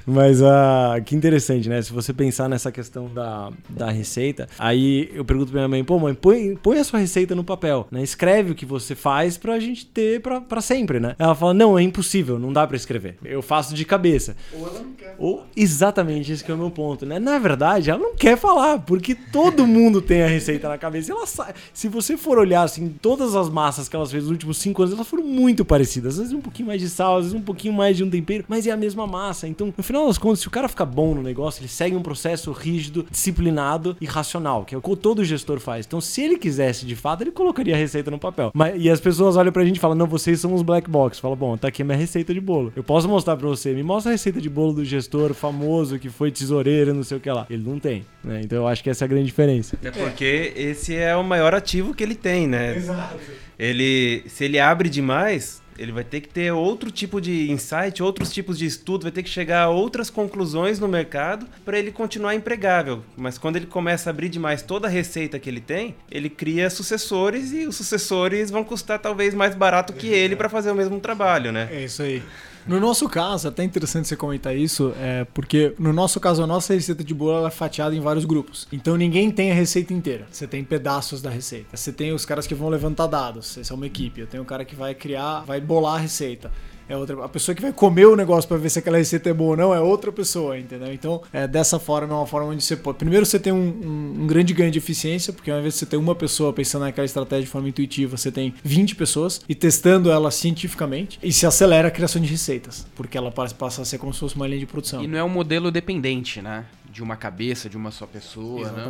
[0.06, 1.82] Mas ah, que interessante, né?
[1.82, 5.98] Se você pensar nessa questão da, da receita, aí eu pergunto pra minha mãe, pô,
[5.98, 8.02] mãe, põe, põe a sua receita no papel, né?
[8.02, 11.14] Escreve o que você faz pra gente ter pra, pra sempre, né?
[11.18, 13.16] Ela fala, não, é impossível, não dá pra escrever.
[13.24, 14.36] Eu faço de cabeça.
[14.52, 15.14] Ou ela não quer.
[15.18, 17.18] Ou exatamente esse que é o meu ponto, né?
[17.18, 21.10] Na verdade, ela não quer falar, porque todo mundo tem a receita na cabeça.
[21.10, 24.32] E Ela sa- Se você for olhar assim, todas as massas que elas fez nos
[24.32, 26.14] últimos cinco anos, elas foram muito parecidas.
[26.14, 28.44] Às vezes um pouquinho mais de sal, às vezes um pouquinho mais de um tempero,
[28.48, 29.46] mas é a mesma massa.
[29.48, 32.02] Então, no final das contas, se o cara ficar bom no negócio, ele segue um
[32.02, 35.71] processo rígido, disciplinado e racional, que é o que todo gestor faz.
[35.80, 38.50] Então, se ele quisesse de fato, ele colocaria a receita no papel.
[38.54, 41.18] Mas, e as pessoas olham pra gente e falam: Não, vocês são os black box.
[41.18, 42.72] Fala, bom, tá aqui a minha receita de bolo.
[42.74, 46.08] Eu posso mostrar pra você, me mostra a receita de bolo do gestor famoso que
[46.08, 47.46] foi tesoureiro, não sei o que lá.
[47.48, 48.40] Ele não tem, né?
[48.42, 49.78] Então eu acho que essa é a grande diferença.
[49.82, 52.76] É porque esse é o maior ativo que ele tem, né?
[52.76, 53.16] Exato.
[53.58, 58.32] Ele, se ele abre demais, ele vai ter que ter outro tipo de insight, outros
[58.32, 62.34] tipos de estudo, vai ter que chegar a outras conclusões no mercado para ele continuar
[62.34, 63.02] empregável.
[63.16, 66.68] Mas quando ele começa a abrir demais toda a receita que ele tem, ele cria
[66.70, 71.00] sucessores e os sucessores vão custar talvez mais barato que ele para fazer o mesmo
[71.00, 71.68] trabalho, né?
[71.70, 72.22] É isso aí.
[72.66, 76.46] No nosso caso, é até interessante você comentar isso, é porque no nosso caso, a
[76.46, 78.68] nossa receita de bolo é fatiada em vários grupos.
[78.72, 80.26] Então ninguém tem a receita inteira.
[80.30, 81.76] Você tem pedaços da receita.
[81.76, 83.58] Você tem os caras que vão levantar dados.
[83.58, 84.20] Essa é uma equipe.
[84.20, 86.50] Eu tenho o cara que vai criar, vai bolar a receita.
[86.92, 89.32] É outra, a pessoa que vai comer o negócio para ver se aquela receita é
[89.32, 90.92] boa ou não é outra pessoa, entendeu?
[90.92, 92.98] Então, é, dessa forma é uma forma onde você pode.
[92.98, 95.86] Primeiro, você tem um, um- um grande ganho de eficiência, porque ao invés de você
[95.86, 100.10] ter uma pessoa pensando naquela estratégia de forma intuitiva, você tem 20 pessoas e testando
[100.10, 104.12] ela cientificamente e se acelera a criação de receitas, porque ela passa a ser como
[104.12, 105.02] se fosse uma linha de produção.
[105.02, 106.66] E não é um modelo dependente, né?
[106.90, 108.84] De uma cabeça, de uma só pessoa, né?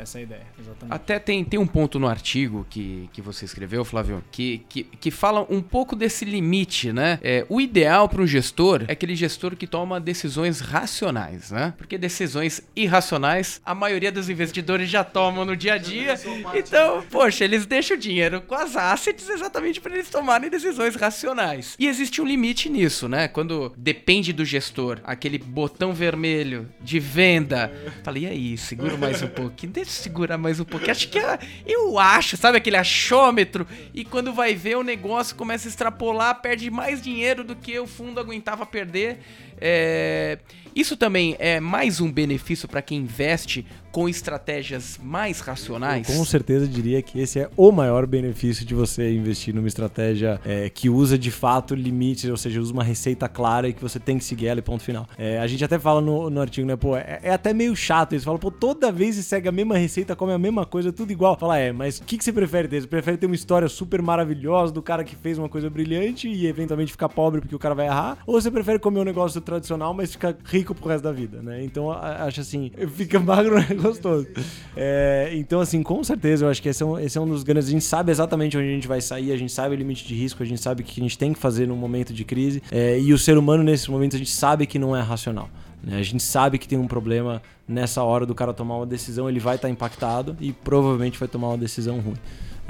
[0.00, 0.46] Essa é a ideia.
[0.58, 0.94] Exatamente.
[0.94, 5.10] Até tem, tem um ponto no artigo que, que você escreveu, Flávio, que, que, que
[5.10, 7.18] fala um pouco desse limite, né?
[7.22, 11.74] É, o ideal para um gestor é aquele gestor que toma decisões racionais, né?
[11.76, 16.14] Porque decisões irracionais, a maioria dos investidores já tomam no dia a dia.
[16.54, 21.76] Então, poxa, eles deixam o dinheiro com as assets exatamente para eles tomarem decisões racionais.
[21.78, 23.28] E existe um limite nisso, né?
[23.28, 27.70] Quando depende do gestor, aquele botão vermelho de venda.
[28.02, 30.90] Falei, e aí, segura mais um pouquinho, deixa segurar mais um pouquinho.
[30.92, 33.66] Acho que é- eu acho, sabe aquele achômetro?
[33.92, 37.86] E quando vai ver o negócio começa a extrapolar, perde mais dinheiro do que o
[37.86, 39.18] fundo aguentava perder.
[39.60, 40.38] É,
[40.74, 46.06] Isso também é mais um benefício para quem investe com estratégias mais racionais.
[46.06, 50.70] Com certeza diria que esse é o maior benefício de você investir numa estratégia é,
[50.70, 54.18] que usa de fato limites, ou seja, usa uma receita clara e que você tem
[54.18, 55.08] que seguir ela e ponto final.
[55.18, 56.76] É, a gente até fala no, no artigo, né?
[56.76, 58.24] Pô, é, é até meio chato isso.
[58.24, 61.36] Fala, pô, toda vez você segue a mesma receita, come a mesma coisa, tudo igual.
[61.36, 62.82] Fala, é, mas o que, que você prefere ter?
[62.82, 66.46] Você prefere ter uma história super maravilhosa do cara que fez uma coisa brilhante e
[66.46, 68.18] eventualmente ficar pobre porque o cara vai errar?
[68.24, 71.62] Ou você prefere comer um negócio tradicional, mas ficar rico pro resto da vida, né?
[71.62, 73.66] Então, acho assim, fica magro, né?
[73.74, 74.26] Gostoso.
[74.76, 77.42] É, então, assim, com certeza, eu acho que esse é, um, esse é um dos
[77.42, 77.68] grandes.
[77.68, 80.14] A gente sabe exatamente onde a gente vai sair, a gente sabe o limite de
[80.14, 82.62] risco, a gente sabe o que a gente tem que fazer num momento de crise.
[82.70, 85.48] É, e o ser humano, nesses momentos, a gente sabe que não é racional.
[85.82, 85.98] né?
[85.98, 89.40] A gente sabe que tem um problema nessa hora do cara tomar uma decisão, ele
[89.40, 92.16] vai estar impactado e provavelmente vai tomar uma decisão ruim.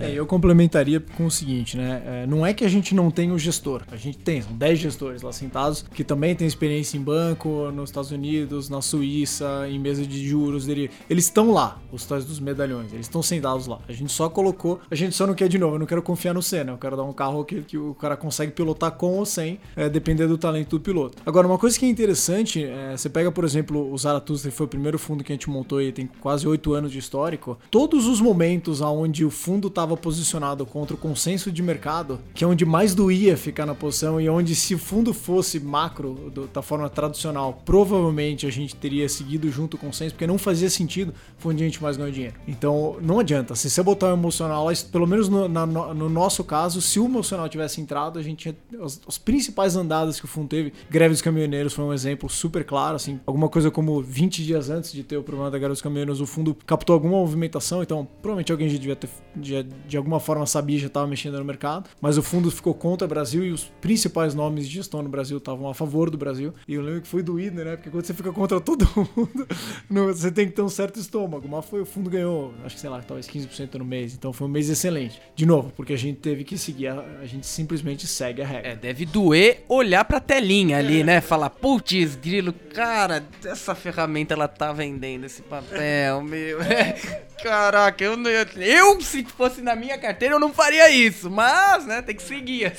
[0.01, 2.03] É, eu complementaria com o seguinte, né?
[2.07, 3.83] É, não é que a gente não tem o gestor.
[3.91, 7.91] A gente tem, são 10 gestores lá sentados que também têm experiência em banco, nos
[7.91, 10.67] Estados Unidos, na Suíça, em mesa de juros.
[10.69, 10.91] Eles
[11.25, 12.93] estão lá, os tais dos medalhões.
[12.93, 13.79] Eles estão sentados lá.
[13.89, 14.81] A gente só colocou.
[14.91, 15.75] A gente só não quer de novo.
[15.75, 16.73] Eu não quero confiar no Senna.
[16.73, 19.89] Eu quero dar um carro que, que o cara consegue pilotar com ou sem, é,
[19.89, 21.19] dependendo do talento do piloto.
[21.27, 24.67] Agora, uma coisa que é interessante, é, você pega, por exemplo, o Zaratustra, que foi
[24.67, 27.59] o primeiro fundo que a gente montou e tem quase 8 anos de histórico.
[27.71, 32.47] Todos os momentos onde o fundo estava posicionado contra o consenso de mercado, que é
[32.47, 36.63] onde mais doía ficar na posição e onde se o fundo fosse macro do, da
[36.63, 41.53] forma tradicional, provavelmente a gente teria seguido junto o consenso, porque não fazia sentido, foi
[41.53, 42.35] onde a gente mais ganhou dinheiro.
[42.47, 46.81] Então não adianta, se você botar o emocional, pelo menos no, na, no nosso caso,
[46.81, 50.73] se o emocional tivesse entrado, a gente as, as principais andadas que o fundo teve,
[50.89, 54.93] greve dos caminhoneiros foi um exemplo super claro, assim, alguma coisa como 20 dias antes
[54.93, 58.53] de ter o problema da greve dos caminhoneiros, o fundo captou alguma movimentação, então provavelmente
[58.53, 62.19] alguém já devia ter, de, de alguma forma sabia, já estava mexendo no mercado, mas
[62.19, 65.69] o fundo ficou contra o Brasil e os principais nomes de gestão no Brasil estavam
[65.69, 66.55] a favor do Brasil.
[66.67, 67.77] E eu lembro que foi doído, né?
[67.77, 69.47] Porque quando você fica contra todo mundo,
[70.15, 71.49] você tem que ter um certo estômago.
[71.49, 74.15] Mas foi, o fundo ganhou, acho que sei lá, talvez 15% no mês.
[74.15, 75.21] Então foi um mês excelente.
[75.35, 78.71] De novo, porque a gente teve que seguir, a, a gente simplesmente segue a regra.
[78.71, 81.21] É, deve doer olhar pra telinha ali, né?
[81.21, 86.59] Falar, putz, grilo, cara, essa ferramenta ela tá vendendo esse papel, meu.
[87.43, 91.31] Caraca, eu, não, eu, se fosse na minha carteira, eu não faria isso.
[91.31, 92.73] Mas, né, tem que seguir.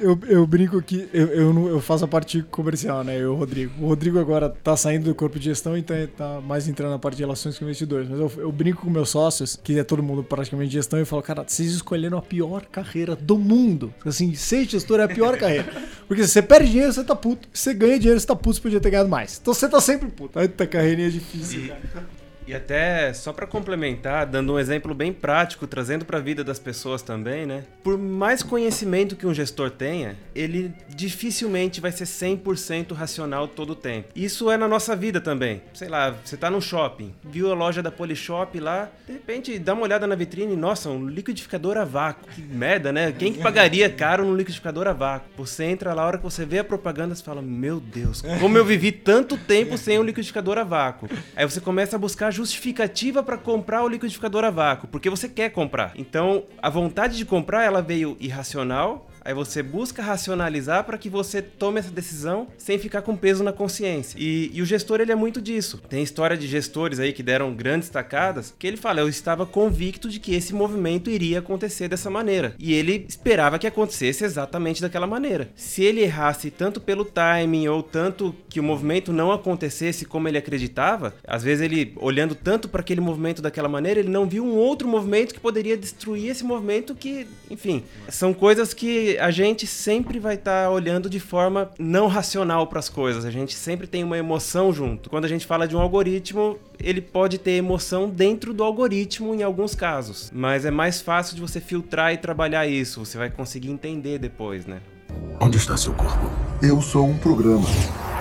[0.00, 3.18] Eu, eu brinco que eu, eu, eu, faço a parte comercial, né?
[3.18, 3.84] Eu, o Rodrigo.
[3.84, 6.98] O Rodrigo agora tá saindo do corpo de gestão e tá, tá mais entrando na
[6.98, 8.08] parte de relações com investidores.
[8.08, 11.04] Mas eu, eu brinco com meus sócios, que é todo mundo praticamente de gestão, e
[11.04, 13.92] falo, cara, vocês escolheram a pior carreira do mundo.
[14.04, 15.66] Assim, ser gestor é a pior carreira.
[16.06, 17.48] Porque se você perde dinheiro, você tá puto.
[17.52, 19.38] Se você ganha dinheiro, você tá puto, você podia ter ganhado mais.
[19.40, 20.38] Então você tá sempre puto.
[20.38, 22.21] Eita, carreirinha difícil, cara.
[22.52, 26.58] E até só para complementar, dando um exemplo bem prático, trazendo para a vida das
[26.58, 27.64] pessoas também, né?
[27.82, 33.74] Por mais conhecimento que um gestor tenha, ele dificilmente vai ser 100% racional todo o
[33.74, 34.08] tempo.
[34.14, 35.62] Isso é na nossa vida também.
[35.72, 39.72] Sei lá, você tá no shopping, viu a loja da Polishop lá, de repente dá
[39.72, 42.28] uma olhada na vitrine, nossa, um liquidificador a vácuo.
[42.34, 43.12] Que merda, né?
[43.12, 45.28] Quem que pagaria caro num liquidificador a vácuo?
[45.38, 48.58] Você entra lá, a hora que você vê a propaganda, você fala: "Meu Deus, como
[48.58, 51.08] eu vivi tanto tempo sem um liquidificador a vácuo".
[51.34, 55.50] Aí você começa a buscar justificativa para comprar o liquidificador a vácuo, porque você quer
[55.50, 55.92] comprar.
[55.96, 61.40] Então, a vontade de comprar ela veio irracional, Aí você busca racionalizar para que você
[61.40, 64.16] tome essa decisão sem ficar com peso na consciência.
[64.18, 65.80] E, e, o gestor ele é muito disso.
[65.88, 70.08] Tem história de gestores aí que deram grandes tacadas que ele fala: eu estava convicto
[70.08, 72.54] de que esse movimento iria acontecer dessa maneira.
[72.58, 75.50] E ele esperava que acontecesse exatamente daquela maneira.
[75.54, 80.38] Se ele errasse tanto pelo timing ou tanto que o movimento não acontecesse como ele
[80.38, 84.56] acreditava, às vezes ele olhando tanto para aquele movimento daquela maneira, ele não viu um
[84.56, 90.18] outro movimento que poderia destruir esse movimento que, enfim, são coisas que a gente sempre
[90.18, 93.24] vai estar tá olhando de forma não racional para as coisas.
[93.24, 95.10] A gente sempre tem uma emoção junto.
[95.10, 99.42] Quando a gente fala de um algoritmo, ele pode ter emoção dentro do algoritmo em
[99.42, 103.04] alguns casos, mas é mais fácil de você filtrar e trabalhar isso.
[103.04, 104.80] Você vai conseguir entender depois, né?
[105.40, 106.30] Onde está seu corpo?
[106.62, 107.66] Eu sou um programa.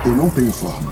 [0.05, 0.91] Eu não tenho forma.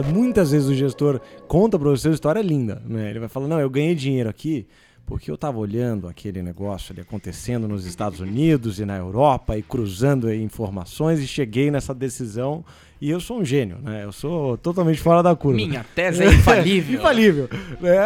[0.00, 3.10] Muitas vezes o gestor conta para você uma história linda, né?
[3.10, 4.66] Ele vai falar: "Não, eu ganhei dinheiro aqui
[5.04, 9.62] porque eu estava olhando aquele negócio ali acontecendo nos Estados Unidos e na Europa e
[9.62, 12.64] cruzando informações e cheguei nessa decisão
[13.02, 14.04] e eu sou um gênio, né?
[14.04, 15.56] Eu sou totalmente fora da curva.
[15.56, 17.00] Minha tese é infalível.
[17.00, 17.48] infalível.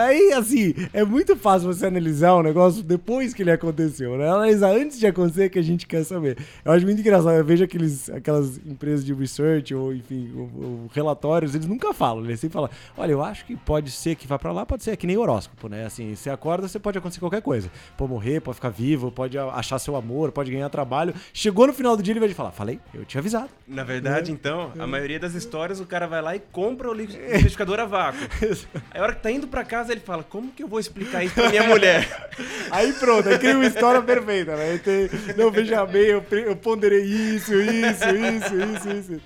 [0.02, 4.26] Aí, assim, é muito fácil você analisar um negócio depois que ele aconteceu, né?
[4.26, 6.38] Analisar antes de acontecer que a gente quer saber.
[6.64, 7.34] Eu acho muito engraçado.
[7.34, 12.24] Eu vejo aqueles, aquelas empresas de research ou, enfim, ou, ou relatórios, eles nunca falam.
[12.24, 14.92] Eles sempre falam, olha, eu acho que pode ser que vá para lá, pode ser
[14.92, 15.84] é que nem horóscopo, né?
[15.84, 17.70] Assim, você acorda, você pode acontecer qualquer coisa.
[17.98, 21.12] Pode morrer, pode ficar vivo, pode achar seu amor, pode ganhar trabalho.
[21.34, 23.50] Chegou no final do dia, ele vai te falar, falei, eu tinha avisado.
[23.68, 24.34] Na verdade, é.
[24.34, 28.20] então, a maioria das histórias, o cara vai lá e compra o liquidificador a vácuo.
[28.90, 31.24] Aí a hora que tá indo pra casa, ele fala, como que eu vou explicar
[31.24, 32.06] isso pra minha mulher?
[32.70, 34.78] Aí pronto, aí cria uma história perfeita, né?
[34.78, 38.54] Tem, não, veja bem, eu, eu ponderei isso, isso, isso,
[38.90, 39.20] isso, isso.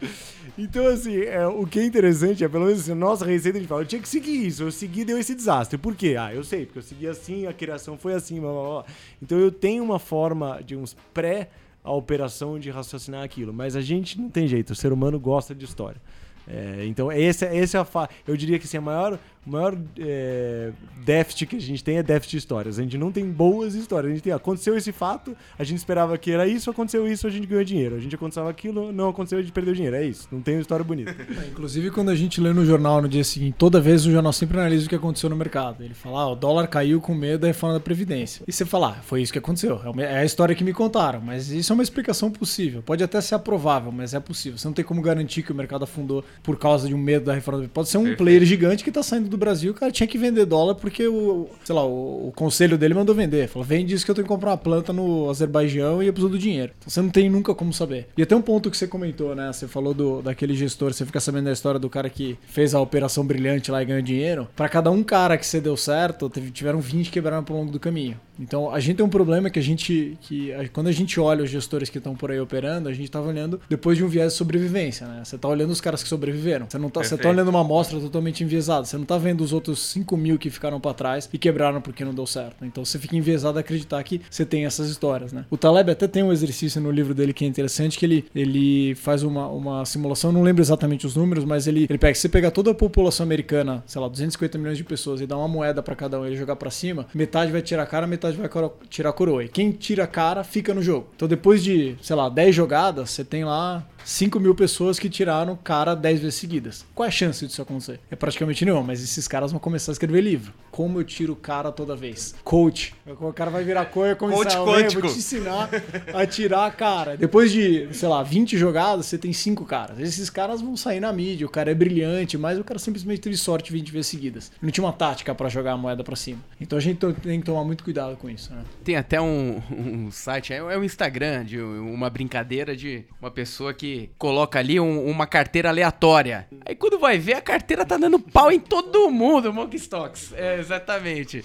[0.58, 3.68] Então, assim, é, o que é interessante é, pelo menos assim, nossa receita, a gente
[3.68, 5.78] fala, eu tinha que seguir isso, eu segui deu esse desastre.
[5.78, 6.16] Por quê?
[6.18, 8.84] Ah, eu sei, porque eu segui assim, a criação foi assim, blá, blá, blá.
[9.22, 11.48] Então eu tenho uma forma de uns pré-
[11.82, 13.52] a operação de raciocinar aquilo.
[13.52, 16.00] Mas a gente não tem jeito, o ser humano gosta de história.
[16.46, 18.08] É, então, esse, esse é a fa...
[18.26, 20.70] eu diria que assim, a maior, o maior é,
[21.04, 22.78] déficit que a gente tem é déficit de histórias.
[22.78, 24.10] A gente não tem boas histórias.
[24.10, 27.30] A gente tem, aconteceu esse fato, a gente esperava que era isso, aconteceu isso, a
[27.30, 27.96] gente ganhou dinheiro.
[27.96, 29.96] A gente aconteceu aquilo, não aconteceu, a gente perdeu dinheiro.
[29.96, 30.28] É isso.
[30.30, 31.16] Não tem uma história bonita.
[31.30, 34.32] É, Inclusive, quando a gente lê no jornal no dia seguinte, toda vez o jornal
[34.32, 35.82] sempre analisa o que aconteceu no mercado.
[35.82, 38.42] Ele fala, ah, o dólar caiu com medo da reforma da Previdência.
[38.46, 39.80] E você fala, ah, foi isso que aconteceu.
[39.96, 42.82] É É a história que me contaram, mas isso é uma explicação possível.
[42.82, 44.58] Pode até ser aprovável, mas é possível.
[44.58, 47.34] Você não tem como garantir que o mercado afundou por causa de um medo da
[47.34, 47.74] reforma da Previdência.
[47.74, 50.44] Pode ser um player gigante que tá saindo do Brasil, o cara tinha que vender
[50.44, 53.48] dólar porque o, sei lá, o, o conselho dele mandou vender.
[53.48, 56.30] Falou, vende isso que eu tenho que comprar uma planta no Azerbaijão e eu preciso
[56.32, 56.72] do dinheiro.
[56.78, 58.08] Então você não tem nunca como saber.
[58.16, 59.52] E até um ponto que você comentou, né?
[59.52, 62.80] Você falou do, daquele gestor, você fica sabendo da história do cara que fez a
[62.80, 64.48] operação brilhante lá e ganhou dinheiro.
[64.56, 67.70] Pra cada um cara que você deu certo, teve- tiveram 20 que quebraram ao longo
[67.72, 68.18] do caminho.
[68.40, 70.16] Então a gente tem um problema que a gente.
[70.22, 73.20] que Quando a gente olha os gestores que estão por aí operando, a gente tá
[73.20, 75.22] olhando depois de um viés de sobrevivência, né?
[75.24, 76.66] Você tá olhando os caras que sobreviveram.
[76.68, 78.84] Você não tá, você tá olhando uma amostra totalmente enviesada.
[78.84, 82.04] Você não tá vendo os outros 5 mil que ficaram pra trás e quebraram porque
[82.04, 82.64] não deu certo.
[82.64, 85.44] Então você fica enviesado a acreditar que você tem essas histórias, né?
[85.50, 88.94] O Taleb até tem um exercício no livro dele que é interessante, que ele, ele
[88.94, 92.28] faz uma, uma simulação, não lembro exatamente os números, mas ele, ele pega, se você
[92.28, 95.82] pegar toda a população americana, sei lá, 250 milhões de pessoas e dar uma moeda
[95.82, 98.48] pra cada um e ele jogar pra cima, metade vai tirar a cara, metade vai
[98.88, 99.44] tirar a coroa.
[99.44, 101.08] E quem tira a cara fica no jogo.
[101.16, 105.56] Então depois de, sei lá, 10 jogadas, você tem lá 5 mil pessoas que tiraram
[105.56, 106.86] cara 10 vezes seguidas.
[106.94, 108.00] Qual é a chance disso acontecer?
[108.10, 110.52] É praticamente nenhuma, mas esses caras vão começar a escrever livro.
[110.70, 112.34] Como eu tiro cara toda vez?
[112.42, 112.94] Coach.
[113.06, 115.68] O cara vai virar coach e começar Coach "Ó, vem, eu quântico." vou te ensinar
[116.14, 117.16] a tirar a cara.
[117.16, 119.98] Depois de, sei lá, 20 jogadas, você tem 5 caras.
[120.00, 123.36] Esses caras vão sair na mídia, o cara é brilhante, mas o cara simplesmente teve
[123.36, 124.50] sorte 20 vezes seguidas.
[124.62, 126.40] Não tinha uma tática pra jogar a moeda pra cima.
[126.60, 128.62] Então a gente tem que tomar muito cuidado com isso, né?
[128.84, 133.72] Tem até um, um site, é é um Instagram de uma brincadeira de uma pessoa
[133.72, 136.46] que coloca ali um- uma carteira aleatória.
[136.66, 140.32] Aí quando vai ver, a carteira tá dando pau em todo mundo, Monkey Stocks.
[140.34, 141.44] É, exatamente.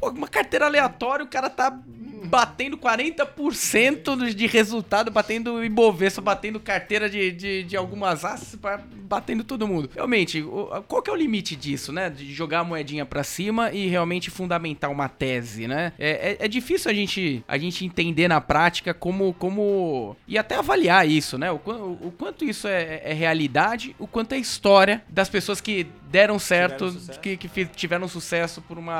[0.00, 1.78] Pô, uma carteira aleatória, o cara tá
[2.24, 8.22] batendo 40% de resultado, batendo Ibovespa, batendo carteira de, de, de algumas
[8.60, 9.90] ba- batendo todo mundo.
[9.94, 12.08] Realmente, o- qual que é o limite disso, né?
[12.10, 15.92] De jogar a moedinha pra cima e realmente fundamentar uma tese, né?
[15.98, 20.16] É, é, é difícil a gente, a gente entender na prática como, como...
[20.28, 21.50] E até avaliar isso, né?
[21.50, 25.86] O, quan- o quanto isso é, é realidade, o quanto é história das pessoas que
[26.10, 28.94] deram certo, que, que tiveram sucesso por uma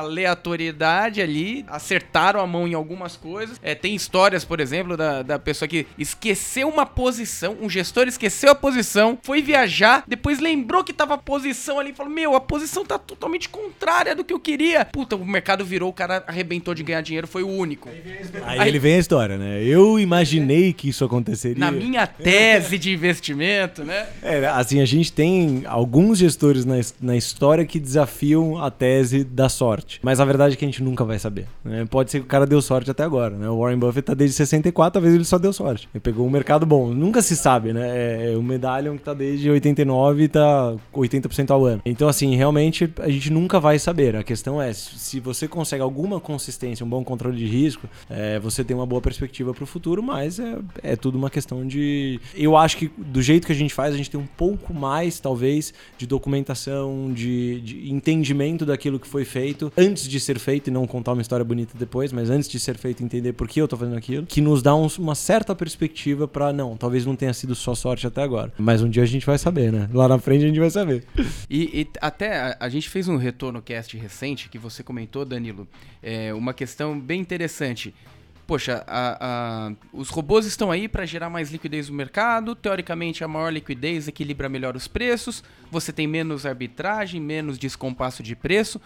[0.44, 3.58] aleatoriedade ali, acertaram a mão em algumas coisas.
[3.62, 8.50] É, tem histórias, por exemplo, da, da pessoa que esqueceu uma posição, um gestor esqueceu
[8.50, 12.40] a posição, foi viajar, depois lembrou que tava a posição ali e falou: Meu, a
[12.40, 14.84] posição tá totalmente contrária do que eu queria.
[14.84, 17.88] Puta, o mercado virou, o cara arrebentou de ganhar dinheiro, foi o único.
[18.44, 19.62] Aí, Aí- ele vem a história, né?
[19.62, 21.58] Eu imaginei que isso aconteceria.
[21.58, 24.06] Na minha tese de investimento, né?
[24.22, 29.24] É, assim, a gente tem alguns gestores na, his- na história que desafiam a tese
[29.24, 30.00] da sorte.
[30.02, 31.46] Mas a verdade é que a gente nunca vai saber.
[31.64, 31.86] né?
[31.88, 33.48] Pode ser que o cara deu sorte até agora, né?
[33.48, 35.88] O Warren Buffett tá desde 64, talvez ele só deu sorte.
[35.94, 36.88] Ele pegou um mercado bom.
[36.88, 38.32] Nunca se sabe, né?
[38.32, 41.82] É o Medallion que tá desde 89 e tá 80% ao ano.
[41.84, 44.16] Então, assim, realmente a gente nunca vai saber.
[44.16, 48.62] A questão é, se você consegue alguma consistência, um bom controle de risco, é, você
[48.62, 52.20] tem uma boa perspectiva pro futuro, mas é, é tudo uma questão de.
[52.34, 55.18] Eu acho que do jeito que a gente faz, a gente tem um pouco mais,
[55.20, 60.70] talvez, de documentação, de, de entendimento daquilo que foi feito antes de ser feito e
[60.70, 63.68] não contar uma história bonita depois, mas antes de ser feito, entender por que eu
[63.68, 67.32] tô fazendo aquilo, que nos dá uns- uma certa perspectiva pra não, talvez não tenha
[67.32, 68.52] sido só sorte até agora.
[68.58, 69.88] Mas um dia a gente vai saber, né?
[69.92, 71.04] Lá na frente a gente vai saber.
[71.48, 75.66] E, e até a, a gente fez um retorno cast recente que você comentou, Danilo.
[76.02, 77.94] É uma questão bem interessante.
[78.50, 79.16] Poxa, a-
[79.68, 82.56] a- os robôs estão aí para gerar mais liquidez no mercado.
[82.56, 85.44] Teoricamente, a maior liquidez equilibra melhor os preços.
[85.70, 88.80] Você tem menos arbitragem, menos descompasso de preço.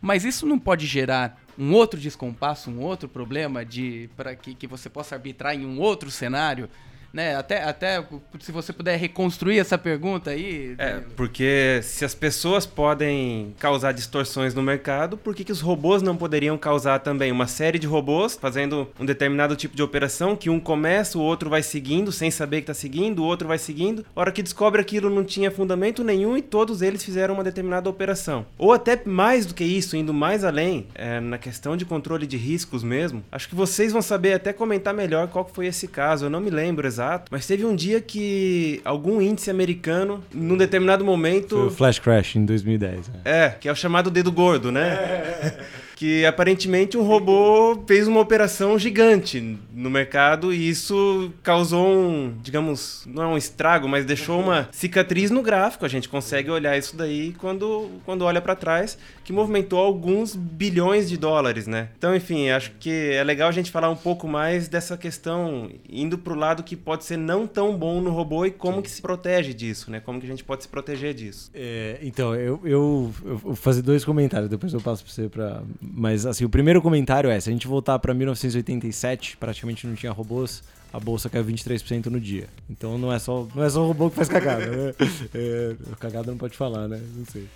[0.00, 4.68] Mas isso não pode gerar um outro descompasso, um outro problema de para que, que
[4.68, 6.70] você possa arbitrar em um outro cenário,
[7.12, 7.36] né?
[7.36, 8.04] Até, até
[8.38, 10.74] se você puder reconstruir essa pergunta aí.
[10.78, 16.02] É, porque se as pessoas podem causar distorções no mercado, por que, que os robôs
[16.02, 17.32] não poderiam causar também?
[17.32, 21.50] Uma série de robôs fazendo um determinado tipo de operação que um começa, o outro
[21.50, 24.04] vai seguindo, sem saber que está seguindo, o outro vai seguindo.
[24.14, 27.88] A hora que descobre aquilo não tinha fundamento nenhum e todos eles fizeram uma determinada
[27.88, 28.46] operação.
[28.56, 32.36] Ou até mais do que isso, indo mais além, é, na questão de controle de
[32.36, 33.24] riscos mesmo.
[33.30, 36.26] Acho que vocês vão saber até comentar melhor qual foi esse caso.
[36.26, 41.04] Eu não me lembro exato, mas teve um dia que algum índice americano, num determinado
[41.04, 41.56] momento.
[41.56, 43.08] Foi o Flash Crash em 2010.
[43.08, 43.20] né?
[43.24, 45.56] É, que é o chamado dedo gordo, né?
[46.00, 53.04] que aparentemente um robô fez uma operação gigante no mercado e isso causou um, digamos,
[53.06, 55.84] não é um estrago, mas deixou uma cicatriz no gráfico.
[55.84, 61.06] A gente consegue olhar isso daí quando, quando olha para trás, que movimentou alguns bilhões
[61.06, 61.90] de dólares, né?
[61.98, 66.16] Então, enfim, acho que é legal a gente falar um pouco mais dessa questão indo
[66.16, 69.52] pro lado que pode ser não tão bom no robô e como que se protege
[69.52, 70.00] disso, né?
[70.00, 71.50] Como que a gente pode se proteger disso.
[71.52, 75.62] É, então, eu, eu, eu vou fazer dois comentários, depois eu passo pra você pra.
[75.92, 80.12] Mas assim, o primeiro comentário é: se a gente voltar pra 1987, praticamente não tinha
[80.12, 80.62] robôs,
[80.92, 82.48] a bolsa caiu 23% no dia.
[82.68, 84.94] Então não é só, não é só o robô que faz cagada, né?
[85.34, 87.00] É, cagada não pode falar, né?
[87.16, 87.46] Não sei.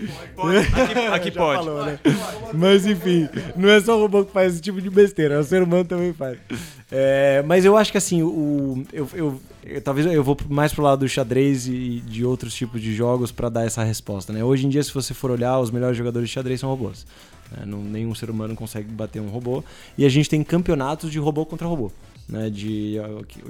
[0.73, 1.65] Aqui, aqui Já pode.
[1.65, 1.99] falou, né?
[2.53, 5.63] Mas enfim, não é só o robô que faz esse tipo de besteira, o ser
[5.63, 6.39] humano também faz.
[6.93, 10.83] É, mas eu acho que assim, o, eu, eu- eu- talvez eu vou mais pro
[10.85, 14.45] lado do xadrez e de outros tipos de jogos pra dar essa resposta, né?
[14.45, 17.05] Hoje em dia, se você for olhar, os melhores jogadores de xadrez são robôs.
[17.51, 17.65] né?
[17.67, 19.65] Não, nenhum ser humano consegue bater um robô.
[19.99, 21.91] E a gente tem campeonatos de robô contra robô.
[22.27, 22.95] Né, de,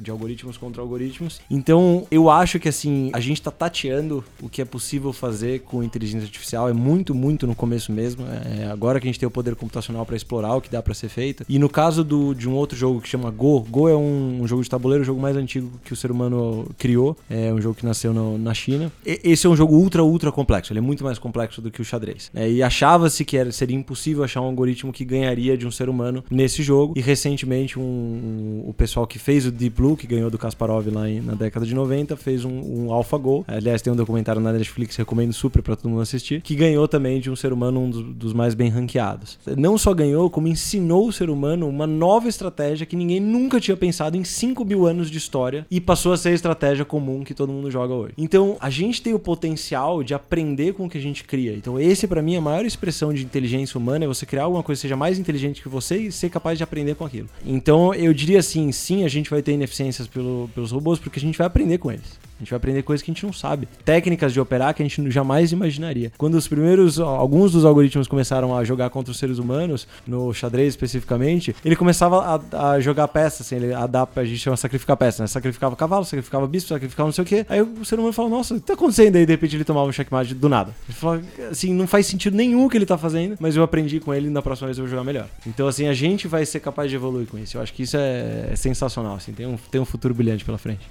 [0.03, 1.41] de algoritmos contra algoritmos.
[1.49, 5.81] Então, eu acho que assim, a gente tá tateando o que é possível fazer com
[5.83, 6.69] inteligência artificial.
[6.69, 8.25] É muito, muito no começo mesmo.
[8.27, 10.93] É agora que a gente tem o poder computacional para explorar o que dá para
[10.93, 11.45] ser feito.
[11.49, 14.47] E no caso do, de um outro jogo que chama Go, Go é um, um
[14.49, 17.17] jogo de tabuleiro, o jogo mais antigo que o ser humano criou.
[17.31, 18.91] É um jogo que nasceu no- na China.
[19.07, 20.73] E- esse é um jogo ultra, ultra complexo.
[20.73, 22.29] Ele é muito mais complexo do que o xadrez.
[22.35, 22.51] né?
[22.51, 26.25] E achava-se que era, seria impossível achar um algoritmo que ganharia de um ser humano
[26.29, 26.93] nesse jogo.
[26.97, 30.87] E recentemente, um- um- o pessoal que fez o Deep Blue, que ganhou do Kasparov
[30.89, 32.51] lá em- na década de 90, fez um,
[32.87, 33.45] um AlphaGo.
[33.47, 37.21] Aliás, tem um documentário na Netflix, recomendo super pra todo mundo assistir, que ganhou também
[37.21, 39.39] de um ser humano um dos, dos mais bem ranqueados.
[39.57, 43.77] Não só ganhou, como ensinou o ser humano uma nova estratégia que ninguém nunca tinha
[43.77, 47.35] pensado em 5 mil anos de história e passou a ser a estratégia comum que
[47.35, 48.15] todo mundo joga hoje.
[48.17, 51.53] Então, a gente tem o potencial de aprender com o que a gente cria.
[51.55, 54.63] Então, esse pra mim é a maior expressão de inteligência humana é você criar alguma
[54.63, 57.29] coisa que seja mais inteligente que você e ser capaz de aprender com aquilo.
[57.45, 61.23] Então, eu diria assim, sim, a gente vai ter ineficiências pelo- pelos robôs porque a
[61.23, 62.19] gente vai aprender com eles.
[62.37, 63.69] A gente vai aprender coisas que a gente não sabe.
[63.85, 66.13] Técnicas de operar que a gente jamais imaginaria.
[66.19, 70.69] Quando os primeiros, alguns dos algoritmos começaram a jogar contra os seres humanos, no xadrez
[70.69, 75.21] especificamente, ele começava a, a jogar peças, assim, ele adapta, a gente chama sacrificar peças,
[75.21, 75.27] né?
[75.27, 77.47] Sacrificava cavalo, sacrificava bispo, sacrificava não sei o quê.
[77.49, 79.27] Aí o ser humano fala, nossa, o que tá acontecendo aí?
[79.27, 80.75] De repente ele tomava um checkmate do nada.
[80.89, 81.21] Ele falou,
[81.51, 84.27] assim, não faz sentido nenhum o que ele tá fazendo, mas eu aprendi com ele
[84.27, 85.27] e na próxima vez eu vou jogar melhor.
[85.47, 87.57] Então, assim, a gente vai ser capaz de evoluir com isso.
[87.57, 90.59] Eu acho que isso é, é sensacional, assim, tem um, tem um futuro brilhante pela
[90.59, 90.89] frente.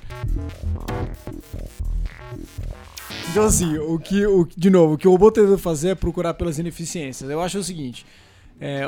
[3.31, 6.33] Então, assim, o que, o, de novo, o que o robô tenta fazer é procurar
[6.33, 7.29] pelas ineficiências.
[7.29, 8.05] Eu acho o seguinte:
[8.59, 8.83] é,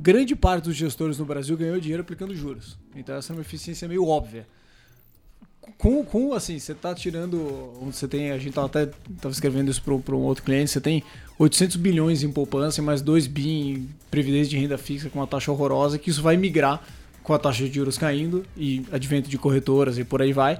[0.00, 2.78] grande parte dos gestores no Brasil ganhou dinheiro aplicando juros.
[2.94, 4.46] Então, essa é uma eficiência meio óbvia.
[5.78, 7.72] Com, com assim, você tá tirando.
[7.82, 8.30] Você tem.
[8.30, 8.86] A gente tava até
[9.20, 10.70] tava escrevendo isso para um outro cliente.
[10.70, 11.02] Você tem
[11.38, 15.26] 800 bilhões em poupança e mais 2 bi em previdência de renda fixa com uma
[15.26, 16.82] taxa horrorosa, que isso vai migrar
[17.22, 20.58] com a taxa de juros caindo e advento de corretoras e por aí vai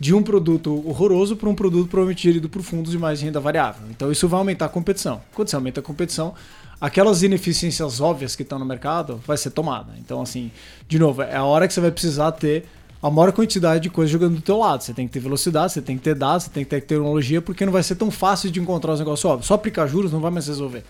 [0.00, 3.82] de um produto horroroso para um produto gerido por fundos de mais renda variável.
[3.90, 5.20] Então isso vai aumentar a competição.
[5.34, 6.34] Quando você aumenta a competição,
[6.80, 9.92] aquelas ineficiências óbvias que estão no mercado vai ser tomada.
[9.98, 10.50] Então assim,
[10.88, 12.64] de novo, é a hora que você vai precisar ter
[13.02, 14.82] a maior quantidade de coisas jogando do teu lado.
[14.82, 17.42] Você tem que ter velocidade, você tem que ter dados, você tem que ter tecnologia,
[17.42, 19.48] porque não vai ser tão fácil de encontrar os negócios óbvios.
[19.48, 20.82] Só aplicar juros não vai mais resolver.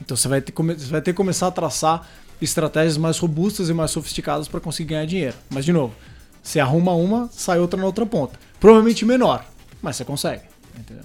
[0.00, 2.08] Então você vai ter, você vai ter que começar a traçar
[2.40, 5.36] estratégias mais robustas e mais sofisticadas para conseguir ganhar dinheiro.
[5.50, 5.94] Mas de novo,
[6.42, 8.38] você arruma uma, sai outra na outra ponta.
[8.60, 9.44] Provavelmente menor,
[9.82, 10.42] mas você consegue.
[10.78, 11.04] Entendeu?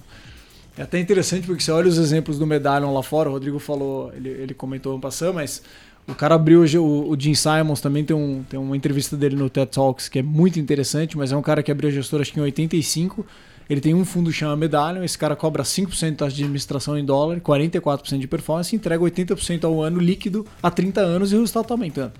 [0.76, 4.12] É até interessante porque você olha os exemplos do Medallion lá fora, o Rodrigo falou,
[4.14, 5.62] ele, ele comentou no passado, mas
[6.08, 9.50] o cara abriu o, o Jim Simons também tem, um, tem uma entrevista dele no
[9.50, 12.32] TED Talks que é muito interessante, mas é um cara que abriu a gestora acho
[12.32, 13.24] que em 85.
[13.70, 17.40] Ele tem um fundo que chama Medallion, esse cara cobra 5% de administração em dólar,
[17.40, 21.74] 44% de performance entrega 80% ao ano líquido há 30 anos e o resultado está
[21.74, 22.12] aumentando.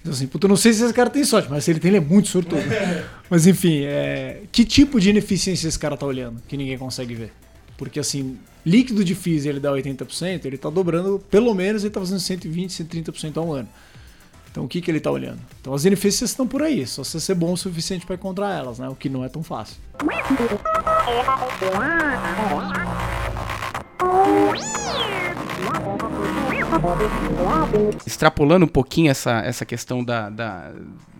[0.00, 1.90] Então, assim, puta, eu não sei se esse cara tem sorte, mas se ele tem,
[1.90, 2.62] ele é muito sortudo.
[3.28, 4.42] mas enfim, é...
[4.50, 7.32] que tipo de ineficiência esse cara tá olhando que ninguém consegue ver?
[7.76, 12.00] Porque assim, líquido de FIIs ele dá 80%, ele tá dobrando, pelo menos ele tá
[12.00, 13.68] fazendo 120, 130% ao ano.
[14.50, 15.38] Então o que, que ele tá olhando?
[15.60, 18.78] Então as ineficiências estão por aí, só você ser bom o suficiente para encontrar elas,
[18.78, 18.88] né?
[18.88, 19.76] O que não é tão fácil.
[28.06, 30.72] Extrapolando um pouquinho essa, essa questão da, da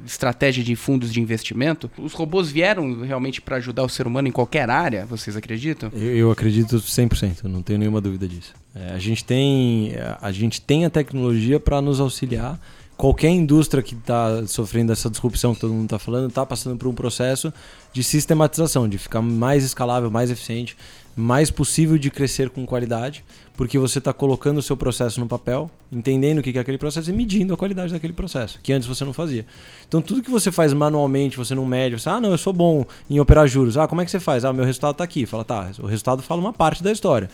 [0.05, 4.32] estratégia de fundos de investimento, os robôs vieram realmente para ajudar o ser humano em
[4.32, 5.90] qualquer área, vocês acreditam?
[5.92, 8.55] Eu, eu acredito 100%, não tenho nenhuma dúvida disso.
[8.74, 12.59] É, a, gente tem, a gente tem a tecnologia para nos auxiliar
[13.01, 16.86] qualquer indústria que está sofrendo essa disrupção que todo mundo está falando está passando por
[16.86, 17.51] um processo
[17.94, 20.76] de sistematização, de ficar mais escalável, mais eficiente,
[21.16, 23.24] mais possível de crescer com qualidade,
[23.56, 27.11] porque você está colocando o seu processo no papel, entendendo o que é aquele processo
[27.11, 29.44] e medindo a qualidade daquele processo, que antes você não fazia.
[29.86, 32.86] Então tudo que você faz manualmente, você não mede, você, ah, não, eu sou bom
[33.08, 33.76] em operar juros.
[33.76, 34.44] Ah, como é que você faz?
[34.44, 35.26] Ah, meu resultado está aqui.
[35.26, 37.28] Fala, tá, o resultado fala uma parte da história.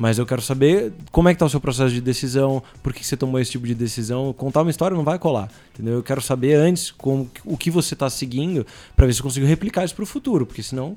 [0.00, 3.04] Mas eu quero saber como é que tá o seu processo de decisão, por que
[3.04, 4.32] você tomou esse tipo de decisão.
[4.32, 5.92] Contar uma história não vai colar, entendeu?
[5.92, 8.66] Eu quero saber antes como, o que você está seguindo
[8.96, 10.96] para ver se eu consigo replicar isso para o futuro, porque senão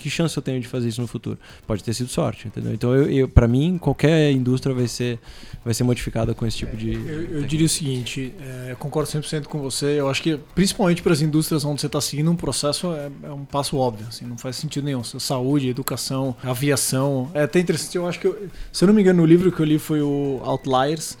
[0.00, 1.38] que chance eu tenho de fazer isso no futuro?
[1.66, 2.72] Pode ter sido sorte, entendeu?
[2.72, 5.18] Então, eu, eu para mim, qualquer indústria vai ser,
[5.62, 6.94] vai ser modificada com esse tipo de.
[6.94, 10.00] Eu, eu diria o seguinte: é, concordo 100% com você.
[10.00, 13.30] Eu acho que, principalmente para as indústrias onde você está seguindo um processo, é, é,
[13.30, 14.06] um passo óbvio.
[14.08, 15.04] Assim, não faz sentido nenhum.
[15.04, 17.30] Saúde, educação, aviação.
[17.34, 17.96] É até interessante.
[17.96, 20.00] Eu acho que, eu, se eu não me engano, o livro que eu li foi
[20.00, 21.18] o Outliers.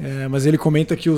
[0.00, 1.08] É, mas ele comenta que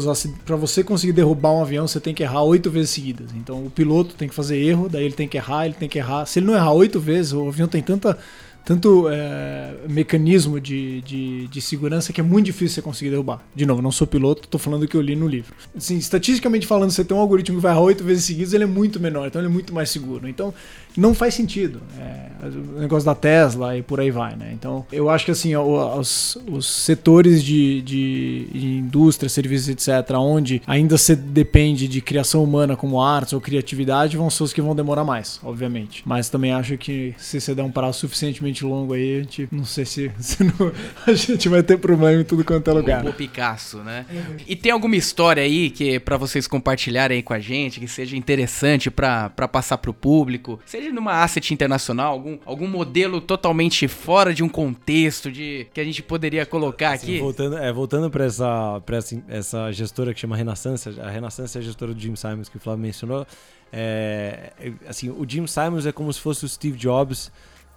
[0.45, 3.31] para você conseguir derrubar um avião, você tem que errar oito vezes seguidas.
[3.37, 5.99] Então o piloto tem que fazer erro, daí ele tem que errar, ele tem que
[5.99, 6.25] errar.
[6.25, 8.17] Se ele não errar oito vezes, o avião tem tanta
[8.65, 13.43] tanto é, mecanismo de, de, de, segurança que é muito difícil você conseguir derrubar.
[13.55, 15.55] De novo, não sou piloto, estou falando o que eu li no livro.
[15.77, 18.67] Assim, estatisticamente falando, você tem um algoritmo que vai errar oito vezes seguidas, ele é
[18.67, 20.29] muito menor, então ele é muito mais seguro.
[20.29, 20.53] Então,
[20.97, 21.81] não faz sentido.
[21.99, 24.51] É, o negócio da Tesla e por aí vai, né?
[24.53, 30.63] Então, eu acho que assim, os, os setores de, de, de, indústria, serviços, etc., onde
[30.67, 34.75] ainda se depende de criação humana como artes ou criatividade, vão ser os que vão
[34.75, 36.03] demorar mais, obviamente.
[36.05, 39.65] Mas também acho que se você der um prazo suficientemente longo aí, a gente não
[39.65, 40.73] sei se, se não,
[41.07, 43.07] a gente vai ter problema em tudo quanto é lugar.
[43.07, 44.07] O Picasso, né?
[44.47, 48.17] E tem alguma história aí que para vocês compartilharem aí com a gente, que seja
[48.17, 50.61] interessante para passar pro público?
[50.67, 55.85] Seja numa asset internacional, algum, algum modelo totalmente fora de um contexto de que a
[55.85, 57.19] gente poderia colocar aqui.
[57.19, 61.61] Voltando, é, voltando para essa, pra essa, essa gestora que chama Renaissance, a Renaissance é
[61.61, 63.27] a gestora do Jim Simons que o Flávio mencionou.
[63.73, 64.53] É,
[64.89, 67.31] assim, o Jim Simons é como se fosse o Steve Jobs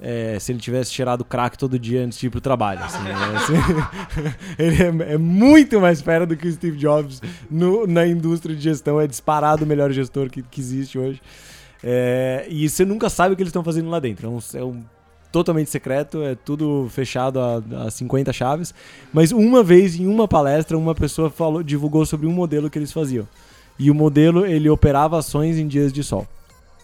[0.05, 2.83] é, se ele tivesse tirado crack todo dia antes de ir pro trabalho.
[2.83, 3.13] Assim, né?
[3.37, 3.53] assim,
[4.59, 8.61] ele é, é, muito mais fera do que o Steve Jobs no, na indústria de
[8.61, 8.99] gestão.
[8.99, 11.21] É disparado o melhor gestor que, que existe hoje.
[11.81, 14.27] É, e você nunca sabe o que eles estão fazendo lá dentro.
[14.27, 14.83] É um, é um
[15.31, 18.73] totalmente secreto, é tudo fechado a, a 50 chaves.
[19.13, 22.91] Mas uma vez em uma palestra, uma pessoa falou, divulgou sobre um modelo que eles
[22.91, 23.25] faziam.
[23.79, 26.27] E o modelo ele operava ações em dias de sol.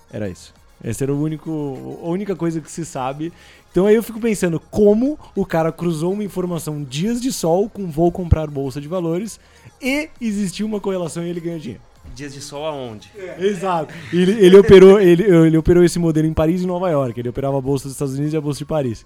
[0.10, 0.59] Era isso.
[0.84, 3.34] Essa era o único, a única coisa que se sabe.
[3.72, 7.88] Então aí eu fico pensando como o cara cruzou uma informação dias de sol com
[7.88, 9.40] vou comprar bolsa de valores
[9.82, 11.82] e existiu uma correlação e ele ganhou dinheiro.
[12.16, 13.12] Dias de sol aonde?
[13.16, 13.46] É.
[13.46, 13.94] Exato.
[14.12, 17.20] Ele, ele, operou, ele, ele operou esse modelo em Paris e Nova York.
[17.20, 19.06] Ele operava a bolsa dos Estados Unidos e a bolsa de Paris.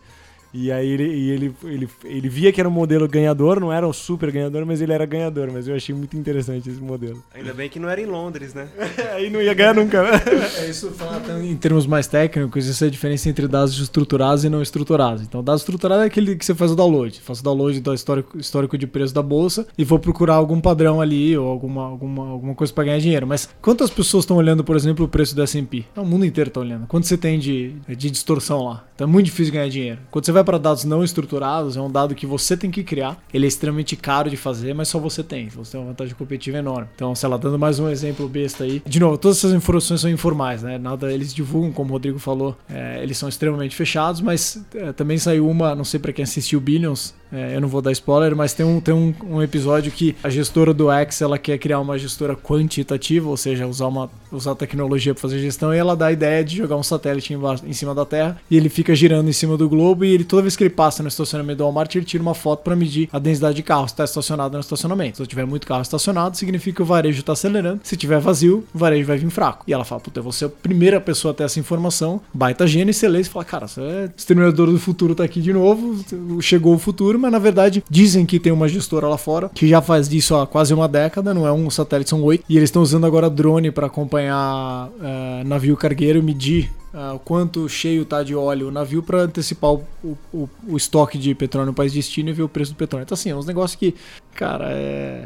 [0.54, 3.88] E aí ele, e ele, ele, ele via que era um modelo ganhador, não era
[3.88, 5.50] um super ganhador, mas ele era ganhador.
[5.52, 7.24] Mas eu achei muito interessante esse modelo.
[7.34, 8.68] Ainda bem que não era em Londres, né?
[9.16, 10.04] aí não ia ganhar nunca.
[10.04, 10.22] Né?
[10.60, 14.50] É isso, falar em termos mais técnicos, isso é a diferença entre dados estruturados e
[14.50, 15.24] não estruturados.
[15.24, 17.20] Então, dado estruturado é aquele que você faz o download.
[17.22, 21.02] Faz o download do histórico, histórico de preço da bolsa e vou procurar algum padrão
[21.02, 23.26] ali ou alguma, alguma, alguma coisa para ganhar dinheiro.
[23.26, 25.86] Mas quantas pessoas estão olhando, por exemplo, o preço do S&P?
[25.96, 26.86] O mundo inteiro está olhando.
[26.88, 28.86] Quanto você tem de, de distorção lá?
[28.94, 30.00] Então é muito difícil ganhar dinheiro.
[30.12, 32.84] Quando você vai para dados não estruturados, estruturados, é um dado que você tem que
[32.84, 33.18] criar.
[33.34, 35.50] Ele é extremamente caro de fazer, mas só você tem.
[35.50, 36.88] Você tem uma vantagem competitiva enorme.
[36.96, 38.82] Então, sei lá, dando mais um exemplo besta aí.
[38.86, 40.78] De novo, todas essas informações são informais, né?
[40.78, 45.18] Nada eles divulgam, como o Rodrigo falou, é, eles são extremamente fechados, mas é, também
[45.18, 48.54] saiu uma, não sei para quem assistiu Billions, é, eu não vou dar spoiler, mas
[48.54, 51.98] tem, um, tem um, um, episódio que a gestora do X ela quer criar uma
[51.98, 56.12] gestora quantitativa, ou seja, usar, uma, usar tecnologia para fazer gestão, e ela dá a
[56.12, 59.34] ideia de jogar um satélite em, em, cima da Terra e ele fica girando em
[59.34, 60.06] cima do globo.
[60.06, 62.62] E ele, toda vez que ele passa no estacionamento do Walmart, ele tira uma foto
[62.62, 65.18] para medir a densidade de carros está estacionado no estacionamento.
[65.18, 67.80] Se tiver muito carro estacionado, significa que o varejo está acelerando.
[67.84, 69.64] Se tiver vazio, o varejo vai vir fraco.
[69.68, 72.92] E ela fala: Puta, você é a primeira pessoa a ter essa informação, baita gênio,
[72.92, 76.04] e você lê e fala: Cara, você é exterminador do futuro, tá aqui de novo,
[76.42, 79.82] chegou o futuro mas na verdade dizem que tem uma gestora lá fora que já
[79.82, 82.82] faz disso há quase uma década, não é um satélite, são oito, e eles estão
[82.82, 88.36] usando agora drone para acompanhar uh, navio cargueiro e medir uh, quanto cheio tá de
[88.36, 89.86] óleo o navio para antecipar o,
[90.34, 93.04] o, o, estoque de petróleo no país de destino e ver o preço do petróleo.
[93.04, 93.96] Então, assim, é uns negócios que,
[94.36, 95.24] cara, é.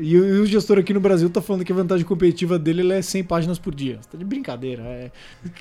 [0.00, 3.24] E, o gestor aqui no Brasil tá falando que a vantagem competitiva dele é 100
[3.24, 3.98] páginas por dia.
[4.00, 4.82] Você tá de brincadeira.
[4.82, 5.10] É,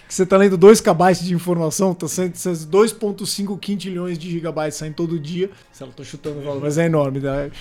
[0.07, 5.19] você tá lendo 2 KB de informação, tá sendo 2.5 quintilhões de gigabytes saindo todo
[5.19, 5.51] dia.
[5.71, 7.19] Se ela tô chutando o valor, mas é enorme.
[7.19, 7.51] Né?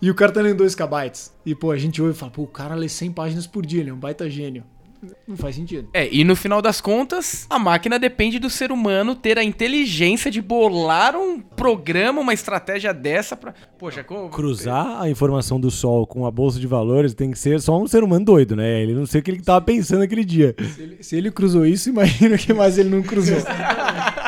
[0.00, 1.12] E o cara tá lendo 2 KB.
[1.44, 3.80] E, pô, a gente ouve e fala, pô, o cara lê 100 páginas por dia,
[3.80, 4.64] ele é um baita gênio.
[5.26, 5.88] Não faz sentido.
[5.92, 10.30] É, e no final das contas, a máquina depende do ser humano ter a inteligência
[10.30, 13.54] de bolar um programa, uma estratégia dessa pra.
[13.78, 14.28] Poxa, como.
[14.28, 17.86] Cruzar a informação do sol com a bolsa de valores tem que ser só um
[17.86, 18.82] ser humano doido, né?
[18.82, 20.54] Ele não sei o que ele tava pensando naquele dia.
[20.74, 23.38] Se ele, se ele cruzou isso, imagina o que mais ele não cruzou.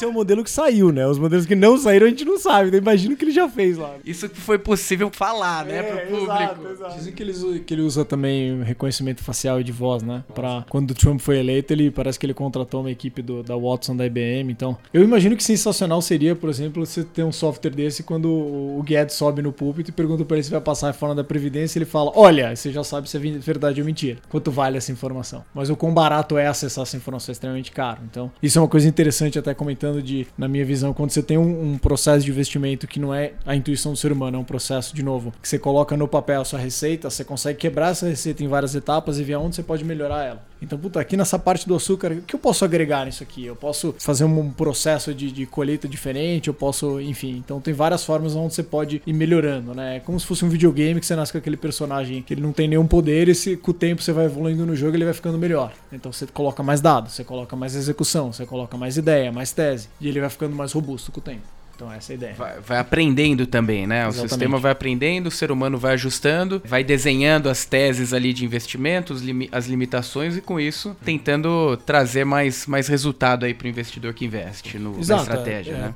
[0.00, 1.06] Esse é o modelo que saiu, né?
[1.06, 2.68] Os modelos que não saíram a gente não sabe.
[2.68, 3.96] Então imagina o que ele já fez lá.
[4.02, 6.94] Isso que foi possível falar, né, pro público.
[6.96, 10.24] Dizem que ele, usa, que ele usa também reconhecimento facial e de voz, né?
[10.34, 13.54] Pra quando o Trump foi eleito, ele parece que ele contratou uma equipe do, da
[13.54, 14.50] Watson da IBM.
[14.50, 18.82] Então, eu imagino que sensacional seria, por exemplo, você ter um software desse quando o
[18.82, 21.78] Guedes sobe no púlpito e pergunta pra ele se vai passar a reforma da Previdência.
[21.78, 24.18] Ele fala: Olha, você já sabe se é verdade ou mentira.
[24.30, 25.44] Quanto vale essa informação?
[25.54, 27.30] Mas o quão barato é acessar essa informação?
[27.30, 28.00] É extremamente caro.
[28.10, 31.38] Então, isso é uma coisa interessante, até comentando de, na minha visão, quando você tem
[31.38, 34.44] um, um processo de investimento que não é a intuição do ser humano, é um
[34.44, 38.06] processo, de novo, que você coloca no papel a sua receita, você consegue quebrar essa
[38.06, 40.49] receita em várias etapas e ver aonde você pode melhorar ela.
[40.62, 43.44] Então, puta, aqui nessa parte do açúcar, o que eu posso agregar nisso aqui?
[43.44, 47.36] Eu posso fazer um processo de, de colheita diferente, eu posso, enfim.
[47.44, 49.96] Então, tem várias formas onde você pode ir melhorando, né?
[49.96, 52.52] É como se fosse um videogame que você nasce com aquele personagem que ele não
[52.52, 55.14] tem nenhum poder e se, com o tempo você vai evoluindo no jogo ele vai
[55.14, 55.72] ficando melhor.
[55.92, 59.88] Então, você coloca mais dados, você coloca mais execução, você coloca mais ideia, mais tese.
[60.00, 61.59] E ele vai ficando mais robusto com o tempo.
[61.80, 62.34] Então essa é a ideia.
[62.34, 64.04] Vai, vai aprendendo também, né?
[64.04, 64.28] O Exatamente.
[64.28, 69.14] sistema vai aprendendo, o ser humano vai ajustando, vai desenhando as teses ali de investimento,
[69.14, 74.12] os limi- as limitações e com isso tentando trazer mais, mais resultado aí pro investidor
[74.12, 75.78] que investe no, na Exato, estratégia, é.
[75.78, 75.94] né?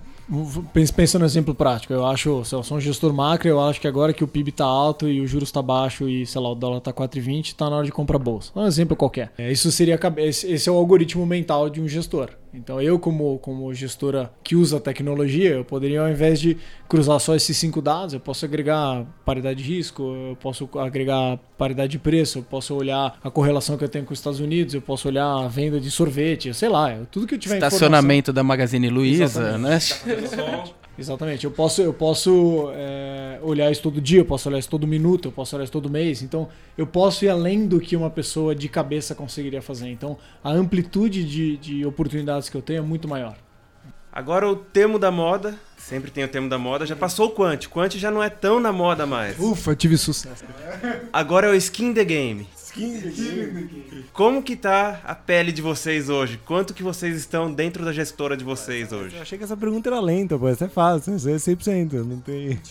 [0.72, 3.78] Pens- Pensa no exemplo prático, eu acho, se eu sou um gestor macro, eu acho
[3.78, 6.50] que agora que o PIB tá alto e o juros tá baixo e, sei lá,
[6.50, 8.50] o dólar tá 4,20, tá na hora de comprar bolsa.
[8.56, 9.34] Um exemplo qualquer.
[9.36, 12.30] É, isso seria, esse é o algoritmo mental de um gestor.
[12.56, 16.56] Então eu, como, como gestora que usa a tecnologia, eu poderia, ao invés de
[16.88, 21.92] cruzar só esses cinco dados, eu posso agregar paridade de risco, eu posso agregar paridade
[21.92, 24.80] de preço, eu posso olhar a correlação que eu tenho com os Estados Unidos, eu
[24.82, 28.42] posso olhar a venda de sorvete, sei lá, tudo que eu tiver informação- Estacionamento da
[28.44, 29.78] Magazine Luiza, né?
[30.98, 31.44] Exatamente.
[31.44, 35.28] Eu posso, eu posso é, olhar isso todo dia, eu posso olhar isso todo minuto,
[35.28, 36.22] eu posso olhar isso todo mês.
[36.22, 39.88] Então, eu posso ir além do que uma pessoa de cabeça conseguiria fazer.
[39.88, 43.36] Então, a amplitude de, de oportunidades que eu tenho é muito maior.
[44.16, 47.66] Agora o termo da moda, sempre tem o termo da moda, já passou o Quant.
[47.66, 49.36] Quant já não é tão na moda mais.
[49.40, 50.44] Ufa, tive sucesso.
[51.12, 52.46] Agora é o skin the game.
[54.12, 56.38] Como que tá a pele de vocês hoje?
[56.44, 59.16] Quanto que vocês estão dentro da gestora de vocês hoje?
[59.16, 60.48] Eu achei que essa pergunta era lenta, pô.
[60.48, 61.92] Essa é fácil, isso é 100%.
[62.04, 62.58] Não tem.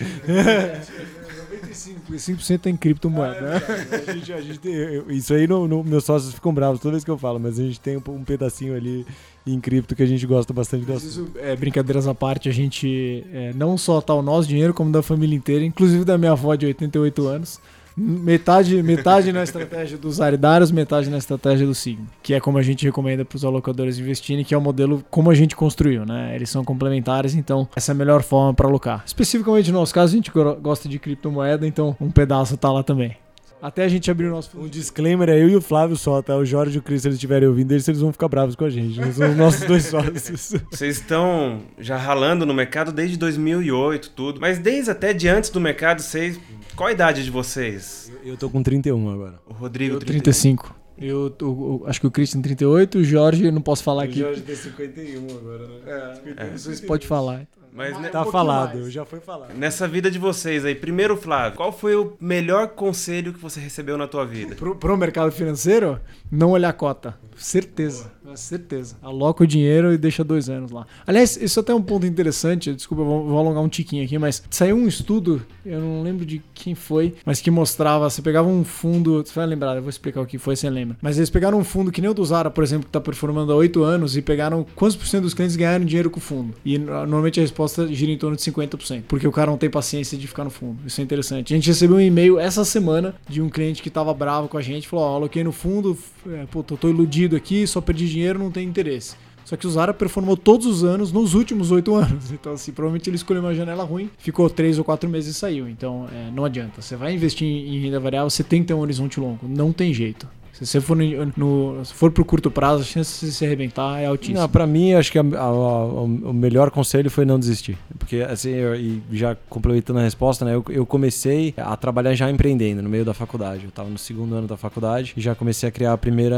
[1.74, 3.42] 5% em criptomoeda.
[3.42, 3.62] né?
[4.08, 6.92] A gente- a gente tem- eu- isso aí, no, no- meus sócios ficam bravos toda
[6.94, 9.06] vez que eu falo, mas a gente tem um, um pedacinho ali
[9.46, 11.38] em cripto que a gente gosta bastante do assunto.
[11.40, 15.02] É, brincadeiras à parte, a gente é, não só tá o nosso dinheiro, como da
[15.02, 17.60] família inteira, inclusive da minha avó de 88 anos.
[17.96, 22.62] Metade, metade na estratégia dos aridários, metade na estratégia do Sigma, que é como a
[22.62, 26.36] gente recomenda para os alocadores investirem, que é o modelo como a gente construiu, né?
[26.36, 29.04] Eles são complementares, então essa é a melhor forma para alocar.
[29.06, 32.82] Especificamente no nosso caso, a gente go- gosta de criptomoeda, então um pedaço tá lá
[32.84, 33.16] também.
[33.64, 36.36] Até a gente abrir o nosso Um disclaimer é eu e o Flávio só, tá?
[36.36, 38.66] O Jorge e o Cris, se eles estiverem ouvindo, eles, eles vão ficar bravos com
[38.66, 39.00] a gente.
[39.00, 40.54] Eles são os nossos dois sócios.
[40.70, 44.42] Vocês estão já ralando no mercado desde 2008, tudo.
[44.42, 46.38] Mas desde até de antes do mercado, vocês...
[46.76, 48.12] Qual a idade de vocês?
[48.26, 49.40] Eu tô com 31 agora.
[49.48, 50.76] O Rodrigo, Eu, 35.
[50.98, 54.22] Eu, eu- eu acho que o Christian 38, o Jorge, eu não posso falar aqui.
[54.46, 56.48] tem 51 agora, né?
[56.52, 57.48] Não sei se pode falar.
[57.76, 59.54] Mas ne- Tá falado, já foi falado.
[59.56, 63.98] nessa vida de vocês aí, primeiro Flávio, qual foi o melhor conselho que você recebeu
[63.98, 64.56] na tua vida?
[64.56, 66.00] Pro, pro mercado financeiro,
[66.32, 67.16] não olhar a cota.
[67.36, 68.12] Certeza.
[68.36, 68.96] Certeza.
[69.02, 70.88] Aloca o dinheiro e deixa dois anos lá.
[71.06, 72.74] Aliás, isso até é um ponto interessante.
[72.74, 76.26] Desculpa, eu vou, vou alongar um tiquinho aqui, mas saiu um estudo, eu não lembro
[76.26, 79.90] de quem foi, mas que mostrava, você pegava um fundo, você vai lembrar, eu vou
[79.90, 80.98] explicar o que foi, você lembra.
[81.02, 83.52] Mas eles pegaram um fundo que nem o do Zara, por exemplo, que tá performando
[83.52, 86.54] há oito anos, e pegaram quantos por cento dos clientes ganharam dinheiro com o fundo.
[86.66, 89.70] E no- normalmente a resposta gira em torno de 50%, porque o cara não tem
[89.70, 90.80] paciência de ficar no fundo.
[90.86, 91.54] Isso é interessante.
[91.54, 94.62] A gente recebeu um e-mail essa semana de um cliente que tava bravo com a
[94.62, 95.98] gente, falou: Ó, aloquei no fundo,
[96.30, 99.16] é, pô, tô, tô iludido aqui, só perdi dinheiro, não tem interesse.
[99.46, 102.32] Só que o Zara performou todos os anos nos últimos oito anos.
[102.32, 105.68] Então, assim, provavelmente ele escolheu uma janela ruim, ficou três ou quatro meses e saiu.
[105.68, 106.82] Então, é, não adianta.
[106.82, 109.48] Você vai investir em renda variável, você tem que ter um horizonte longo.
[109.48, 110.28] Não tem jeito.
[110.54, 111.04] Se você for, no,
[111.36, 114.42] no- se for pro curto prazo, a chance de se arrebentar é altíssima.
[114.42, 117.76] Não, pra mim, acho que a- a- a- o melhor conselho foi não desistir.
[117.98, 120.54] Porque, assim, eu- e já complementando a resposta, né?
[120.54, 123.66] Eu, eu comecei a trabalhar já empreendendo no meio da faculdade.
[123.66, 126.38] Eu tava no segundo ano da faculdade e já comecei a criar a primeira,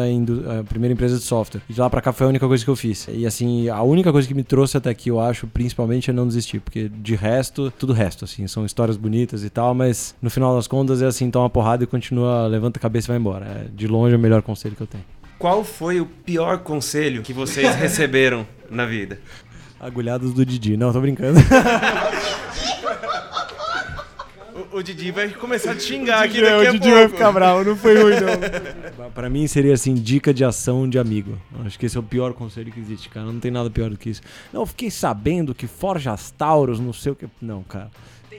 [0.60, 1.62] a primeira empresa de software.
[1.70, 3.08] E de lá pra cá foi a única coisa que eu fiz.
[3.12, 6.26] E, assim, a única coisa que me trouxe até aqui, eu acho, principalmente, é não
[6.26, 6.60] desistir.
[6.62, 8.48] Porque, de resto, tudo resto, assim.
[8.48, 11.84] São histórias bonitas e tal, mas no final das contas é assim, toma uma porrada
[11.84, 13.46] e continua, levanta a cabeça e vai embora.
[13.46, 15.04] É, de longe, é o melhor conselho que eu tenho.
[15.40, 19.20] Qual foi o pior conselho que vocês receberam na vida?
[19.80, 20.78] Agulhadas do Didi.
[20.78, 21.40] Não, tô brincando.
[24.72, 26.96] O, o Didi vai começar a te xingar aqui É, daqui a o Didi pouco.
[27.00, 29.12] vai ficar bravo, não foi ruim não.
[29.12, 31.38] Pra mim seria assim, dica de ação de amigo.
[31.66, 33.26] Acho que esse é o pior conselho que existe, cara.
[33.26, 34.22] Não tem nada pior do que isso.
[34.54, 37.28] Não, eu fiquei sabendo que Forjas Tauros, não sei o que.
[37.42, 37.90] Não, cara.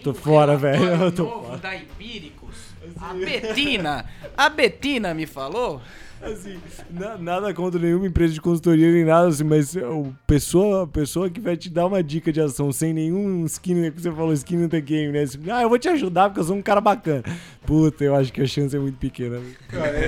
[0.03, 0.85] Tô fora, velho.
[0.85, 1.59] Eu tô novo fora.
[1.59, 2.66] da Empíricos.
[3.01, 4.05] A Betina.
[4.37, 5.81] A Betina me falou.
[6.23, 6.59] Assim,
[6.91, 11.29] na- nada contra nenhuma empresa de consultoria nem nada, assim, mas o pessoa, a pessoa
[11.29, 14.33] que vai te dar uma dica de ação sem nenhum skin, né, que você falou
[14.33, 15.23] skin in the game, né?
[15.25, 17.23] Assim, ah, eu vou te ajudar porque eu sou um cara bacana.
[17.67, 19.41] Puta, eu acho que a chance é muito pequena.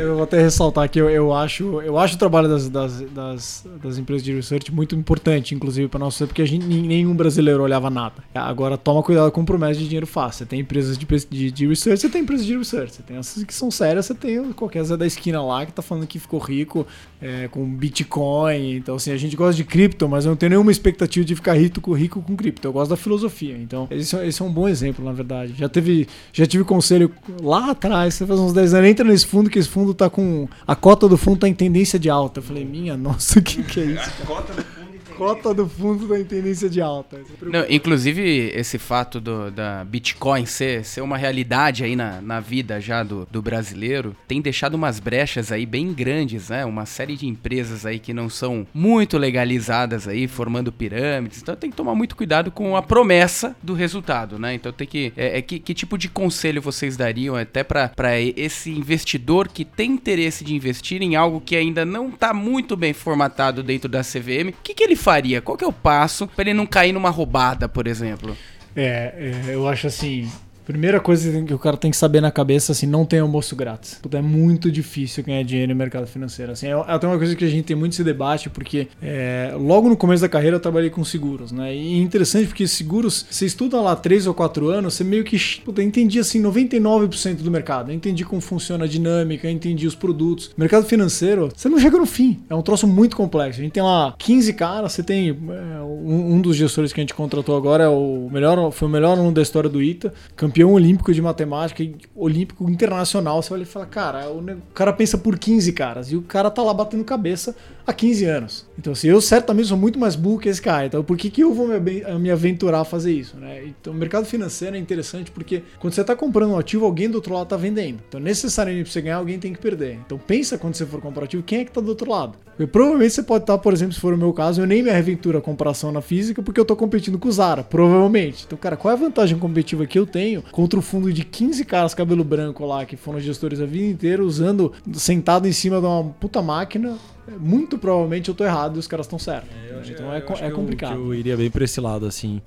[0.01, 3.67] eu vou até ressaltar que eu, eu, acho, eu acho o trabalho das, das, das,
[3.83, 7.91] das empresas de research muito importante, inclusive para nós, porque a gente, nenhum brasileiro olhava
[7.91, 8.23] nada.
[8.35, 10.39] Agora, toma cuidado com promessa de dinheiro fácil.
[10.39, 12.95] Você tem empresas de, de, de research, você tem empresas de research.
[12.95, 16.07] Você tem essas que são sérias, você tem qualquer da esquina lá que tá falando
[16.07, 16.87] que ficou rico
[17.21, 18.77] é, com Bitcoin.
[18.77, 21.55] Então, assim, a gente gosta de cripto, mas eu não tenho nenhuma expectativa de ficar
[21.55, 22.67] rico, rico com cripto.
[22.67, 23.57] Eu gosto da filosofia.
[23.59, 25.55] Então, esse, é- esse é um bom exemplo, na verdade.
[25.57, 27.13] Já teve, já tive conselho
[27.49, 30.47] lá atrás, você faz uns 10 anos, entra nesse fundo que esse fundo tá com.
[30.67, 32.41] A cota do fundo tá em tendência de alta.
[32.41, 34.11] Eu falei, minha nossa, o que, que é isso?
[34.27, 34.78] Cota do
[35.19, 37.21] Cota do fundo tá em tendência de alta.
[37.43, 42.81] Não, inclusive, esse fato do, da Bitcoin ser, ser uma realidade aí na, na vida
[42.81, 46.65] já do, do brasileiro tem deixado umas brechas aí bem grandes, né?
[46.65, 51.43] Uma série de empresas aí que não são muito legalizadas aí, formando pirâmides.
[51.43, 54.55] Então tem que tomar muito cuidado com a promessa do resultado, né?
[54.55, 55.13] Então tem que.
[55.17, 59.91] É, é que, que tipo de conselho vocês dariam até para esse investidor que tem
[59.93, 64.51] interesse de investir em algo que ainda não tá muito bem formatado dentro da CVM?
[64.51, 65.41] O que, que ele faria?
[65.41, 68.37] Qual que é o passo para ele não cair numa roubada, por exemplo?
[68.77, 70.31] É, é, eu acho assim.
[70.69, 73.99] Primeira coisa que o cara tem que saber na cabeça, assim, não tem almoço grátis.
[74.13, 76.53] É muito difícil ganhar dinheiro no mercado financeiro.
[76.53, 79.55] Assim, é é até uma coisa que a gente tem muito esse debate, porque é,
[79.59, 81.75] logo no começo da carreira eu trabalhei com seguros, né?
[81.75, 85.39] E é interessante porque seguros, você estuda lá 3 ou 4 anos, você meio que
[85.65, 87.91] puta, entendi assim 99% do mercado.
[87.91, 90.51] Eu entendi como funciona a dinâmica, entendi os produtos.
[90.55, 92.43] Mercado financeiro, você não chega no fim.
[92.51, 93.59] É um troço muito complexo.
[93.61, 97.03] A gente tem lá 15 caras, você tem é, um, um dos gestores que a
[97.03, 100.58] gente contratou agora é o melhor, foi o melhor aluno da história do ITA, campeão
[100.65, 101.85] olímpico de matemática,
[102.15, 103.43] olímpico internacional.
[103.43, 106.63] Você olha e fala, cara, o cara pensa por 15 caras e o cara tá
[106.63, 107.55] lá batendo cabeça
[107.89, 108.67] há 15 anos.
[108.79, 110.87] Então, assim, eu certamente sou muito mais burro que esse cara.
[110.87, 113.65] Então, por que, que eu vou me, aventurar a fazer isso, né?
[113.65, 117.15] Então, o mercado financeiro é interessante porque quando você tá comprando um ativo, alguém do
[117.15, 118.01] outro lado tá vendendo.
[118.07, 119.99] Então, necessariamente pra você ganhar, alguém tem que perder.
[120.05, 122.37] Então, pensa quando você for comprar ativo, quem é que tá do outro lado?
[122.59, 124.91] Porque provavelmente você pode estar, por exemplo, se for o meu caso, eu nem me
[124.91, 128.45] aventuro a comparação na física porque eu tô competindo com o Zara, provavelmente.
[128.47, 131.65] Então, cara, qual é a vantagem competitiva que eu tenho contra o fundo de 15
[131.65, 135.87] caras cabelo branco lá que foram gestores a vida inteira usando, sentado em cima de
[135.87, 136.99] uma puta máquina?
[137.39, 139.51] Muito provavelmente eu tô errado e os caras estão certos.
[139.91, 140.93] então é, Eu acho é que eu- complicado.
[140.93, 142.41] que Eu, iria bem pra esse lado, assim.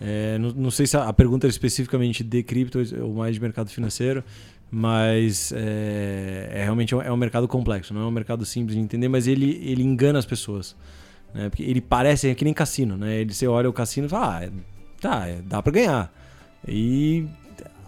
[0.00, 3.40] É, não, não sei se a, a pergunta era especificamente de cripto ou mais de
[3.40, 4.24] mercado financeiro,
[4.70, 8.82] mas é, é realmente um- é um mercado complexo, não é um mercado simples de
[8.82, 10.74] entender, mas ele, ele engana as pessoas.
[11.34, 11.48] Né?
[11.48, 13.16] Porque ele parece é que nem cassino, né?
[13.20, 14.50] Ele, você olha o cassino e fala, ah, é-
[15.00, 16.12] tá, é- dá pra ganhar.
[16.66, 17.26] E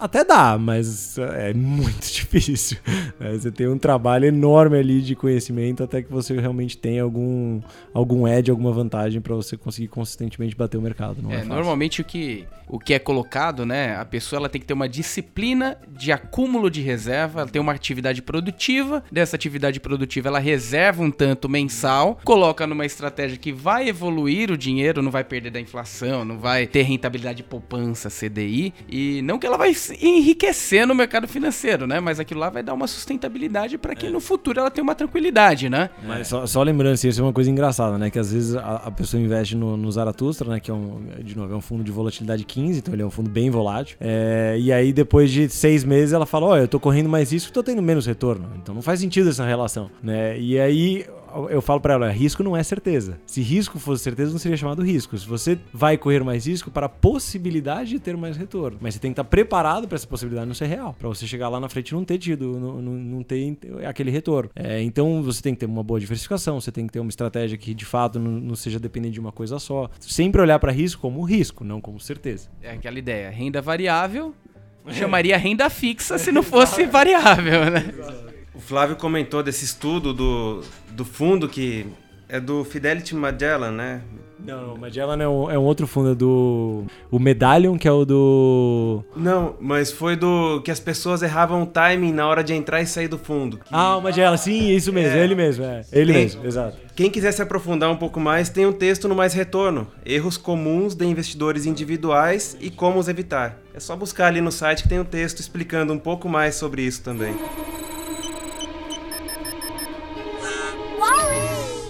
[0.04, 2.78] até dá, mas é muito difícil.
[3.18, 3.32] né?
[3.32, 7.60] Você tem um trabalho enorme ali de conhecimento até que você realmente tenha algum,
[7.92, 11.22] algum edge, alguma vantagem para você conseguir consistentemente bater o mercado.
[11.22, 13.96] Não é, É, normalmente o que, o que é colocado, né?
[13.96, 17.72] A pessoa ela tem que ter uma disciplina de acúmulo de reserva, ela tem uma
[17.72, 23.88] atividade produtiva, dessa atividade produtiva ela reserva um tanto mensal, coloca numa estratégia que vai
[23.88, 28.72] evoluir o dinheiro, não vai perder da inflação, não vai ter rentabilidade de poupança, CDI,
[28.88, 32.00] e não que ela vai enriquecer no mercado financeiro, né?
[32.00, 35.68] Mas aquilo lá vai dar uma sustentabilidade para que no futuro ela tenha uma tranquilidade,
[35.68, 35.90] né?
[36.06, 38.10] Mas só, só lembrando, assim, isso é uma coisa engraçada, né?
[38.10, 40.60] Que às vezes a, a pessoa investe no, no Zaratustra, né?
[40.60, 43.10] Que é um, de novo, é um fundo de volatilidade 15, então ele é um
[43.10, 43.96] fundo bem volátil.
[44.00, 47.54] É, e aí, depois de seis meses, ela fala: Ó, eu tô correndo mais risco
[47.54, 48.50] tô tendo menos retorno.
[48.60, 50.38] Então não faz sentido essa relação, né?
[50.38, 51.06] E aí.
[51.50, 53.18] Eu falo para ela, risco não é certeza.
[53.26, 55.16] Se risco fosse certeza, não seria chamado risco.
[55.16, 59.00] Se você vai correr mais risco para a possibilidade de ter mais retorno, mas você
[59.00, 61.68] tem que estar preparado para essa possibilidade não ser real, para você chegar lá na
[61.68, 63.56] frente e não ter tido, não, não, não ter
[63.86, 64.50] aquele retorno.
[64.54, 67.56] É, então você tem que ter uma boa diversificação, você tem que ter uma estratégia
[67.58, 69.90] que de fato não, não seja dependente de uma coisa só.
[70.00, 72.48] Sempre olhar para risco como risco, não como certeza.
[72.62, 74.34] É aquela ideia, renda variável
[74.92, 78.33] chamaria renda fixa se não fosse variável, né?
[78.54, 81.86] O Flávio comentou desse estudo do, do fundo que
[82.28, 84.02] é do Fidelity Magellan, né?
[84.44, 86.84] Não, o Magellan é um, é um outro fundo é do.
[87.10, 89.02] O Medallion, que é o do.
[89.16, 92.86] Não, mas foi do que as pessoas erravam o timing na hora de entrar e
[92.86, 93.56] sair do fundo.
[93.58, 93.64] Que...
[93.70, 95.24] Ah, o Magellan, sim, isso mesmo, é.
[95.24, 95.82] ele mesmo, é.
[95.90, 96.76] Ele mesmo, exato.
[96.94, 100.94] Quem quiser se aprofundar um pouco mais, tem um texto no Mais Retorno: Erros comuns
[100.94, 103.58] de investidores individuais e como os evitar.
[103.72, 106.82] É só buscar ali no site que tem um texto explicando um pouco mais sobre
[106.82, 107.34] isso também.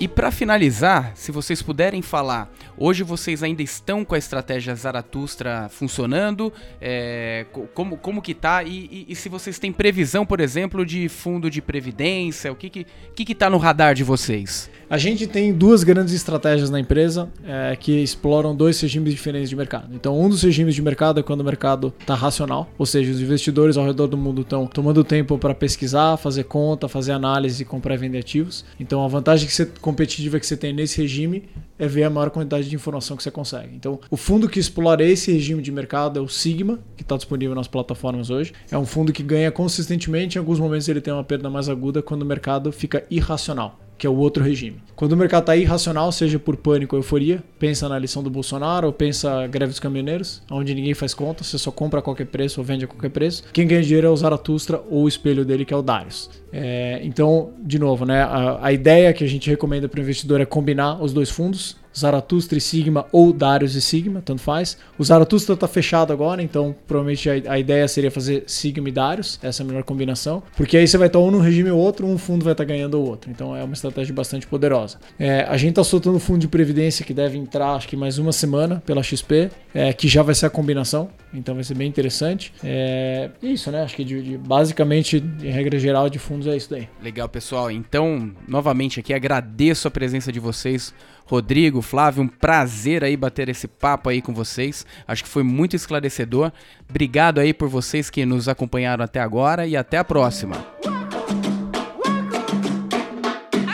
[0.05, 5.69] E para finalizar, se vocês puderem falar, hoje vocês ainda estão com a estratégia Zaratustra
[5.71, 6.53] funcionando?
[6.81, 8.63] É, como, como que tá?
[8.63, 12.53] E, e, e, se vocês têm previsão, por exemplo, de fundo de previdência?
[12.53, 14.71] O que que, que, que tá no radar de vocês?
[14.89, 19.57] A gente tem duas grandes estratégias na empresa é, que exploram dois regimes diferentes de
[19.57, 19.89] mercado.
[19.95, 23.21] Então, um dos regimes de mercado é quando o mercado está racional, ou seja, os
[23.21, 27.95] investidores ao redor do mundo estão tomando tempo para pesquisar, fazer conta, fazer análise, comprar
[27.95, 28.65] e vender ativos.
[28.79, 31.45] Então, a vantagem que você competitiva que você tem nesse regime
[31.79, 33.75] é ver a maior quantidade de informação que você consegue.
[33.75, 37.55] Então, o fundo que explora esse regime de mercado é o Sigma, que está disponível
[37.55, 38.53] nas plataformas hoje.
[38.71, 42.03] É um fundo que ganha consistentemente, em alguns momentos ele tem uma perda mais aguda
[42.03, 44.83] quando o mercado fica irracional que é o outro regime.
[44.97, 48.87] Quando o mercado está irracional, seja por pânico ou euforia, pensa na lição do Bolsonaro
[48.87, 52.61] ou pensa greve dos caminhoneiros, onde ninguém faz conta, você só compra a qualquer preço
[52.61, 53.45] ou vende a qualquer preço.
[53.53, 56.31] Quem ganha dinheiro é o Zaratustra ou o espelho dele, que é o Darius.
[56.53, 60.41] É, então, de novo, né, a, a ideia que a gente recomenda para o investidor
[60.41, 64.77] é combinar os dois fundos, Zaratustra e Sigma ou Darius e Sigma, tanto faz.
[64.99, 69.39] O Zaratustra está fechado agora, então provavelmente a, a, ideia seria fazer Sigma e Darius,
[69.43, 72.07] essa é a melhor combinação, porque aí você vai estar um no regime ou outro,
[72.07, 73.31] um fundo vai estar ganhando o outro.
[73.31, 74.99] Então é uma estratégia bastante poderosa.
[75.19, 78.19] É, a gente está soltando um fundo de previdência que deve entrar, acho que mais
[78.19, 81.89] uma semana pela XP, é, que já vai ser a combinação, então vai ser bem
[81.89, 82.53] interessante.
[82.63, 83.83] É isso, né?
[83.83, 86.89] Acho que de, de, basicamente, em regra geral de fundos é isso daí.
[87.03, 87.71] Legal, pessoal.
[87.71, 90.95] Então, novamente aqui agradeço a presença de vocês.
[91.27, 94.87] Rodrigo, Flávio, um prazer aí bater esse papo aí com vocês.
[95.07, 96.53] Acho que foi muito esclarecedor.
[96.89, 100.57] Obrigado aí por vocês que nos acompanharam até agora e até a próxima.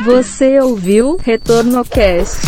[0.04, 2.46] Você ouviu Retorno Cast.